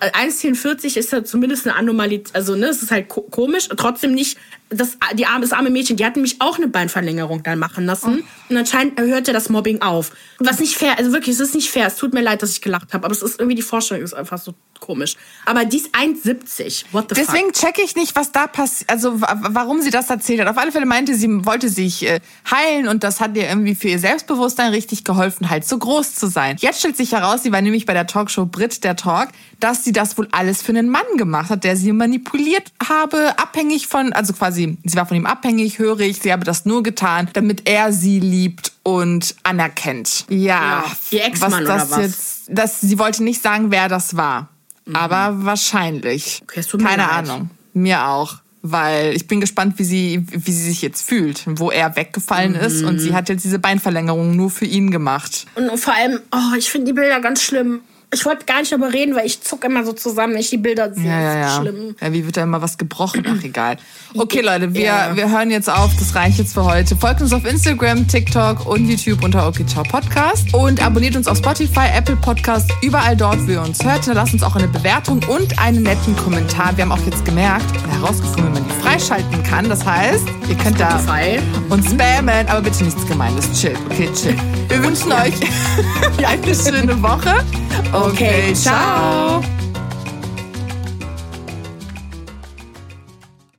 [0.00, 4.38] 1,44 äh, ist ja zumindest eine Anomalie, also ne, es ist halt komisch, trotzdem nicht
[4.70, 8.22] das, die arme, das arme Mädchen, die hat nämlich auch eine Beinverlängerung dann machen lassen.
[8.22, 8.50] Oh.
[8.50, 10.12] Und anscheinend hörte das Mobbing auf.
[10.38, 11.86] Was nicht fair, also wirklich, es ist nicht fair.
[11.86, 14.14] Es tut mir leid, dass ich gelacht habe, aber es ist irgendwie, die Vorstellung ist
[14.14, 15.16] einfach so komisch.
[15.46, 16.84] Aber die ist 1,70.
[16.92, 20.48] What the Deswegen checke ich nicht, was da passiert, also warum sie das erzählt hat.
[20.48, 23.88] Auf alle Fälle meinte sie, wollte sich äh, heilen und das hat ihr irgendwie für
[23.88, 26.56] ihr Selbstbewusstsein richtig geholfen, halt so groß zu sein.
[26.58, 29.28] Jetzt stellt sich heraus, sie war nämlich bei der Talkshow Brit der Talk,
[29.60, 33.86] dass sie das wohl alles für einen Mann gemacht hat, der sie manipuliert habe, abhängig
[33.86, 37.68] von, also quasi, sie war von ihm abhängig, hörig, sie habe das nur getan, damit
[37.68, 40.24] er sie liebt und anerkennt.
[40.28, 41.98] Ja, ja ihr Ex-Mann oder was?
[41.98, 44.48] Jetzt, das, sie wollte nicht sagen, wer das war.
[44.86, 44.96] Mhm.
[44.96, 46.42] Aber wahrscheinlich.
[46.42, 47.10] Okay, Keine.
[47.10, 47.50] Ahnung.
[47.72, 48.36] Mir auch.
[48.66, 52.60] Weil ich bin gespannt, wie sie, wie sie sich jetzt fühlt, wo er weggefallen mhm.
[52.60, 55.46] ist und sie hat jetzt diese Beinverlängerung nur für ihn gemacht.
[55.54, 57.80] Und vor allem, oh, ich finde die Bilder ganz schlimm
[58.14, 60.56] ich wollte gar nicht darüber reden, weil ich zucke immer so zusammen, wenn ich die
[60.56, 61.04] Bilder sehe.
[61.04, 61.60] Ja, ja, ja.
[61.60, 61.96] Schlimm.
[62.00, 63.24] Ja, wie wird da immer was gebrochen?
[63.28, 63.76] Ach, egal.
[64.16, 65.16] Okay, Leute, wir, ja.
[65.16, 65.90] wir hören jetzt auf.
[65.98, 66.96] Das reicht jetzt für heute.
[66.96, 70.54] Folgt uns auf Instagram, TikTok und YouTube unter Okay Ciao Podcast.
[70.54, 74.06] Und abonniert uns auf Spotify, Apple Podcast, überall dort, wo ihr uns hört.
[74.06, 76.76] Lasst uns auch eine Bewertung und einen netten Kommentar.
[76.76, 79.68] Wir haben auch jetzt gemerkt und herausgefunden, wie man die freischalten kann.
[79.68, 81.00] Das heißt, ihr könnt da
[81.68, 83.50] uns spammen, aber bitte nichts Gemeines.
[83.52, 83.76] Chill.
[83.90, 84.36] Okay, chill.
[84.68, 85.34] Wir wünschen euch
[86.26, 87.44] eine schöne Woche.
[87.92, 89.42] Okay, ciao.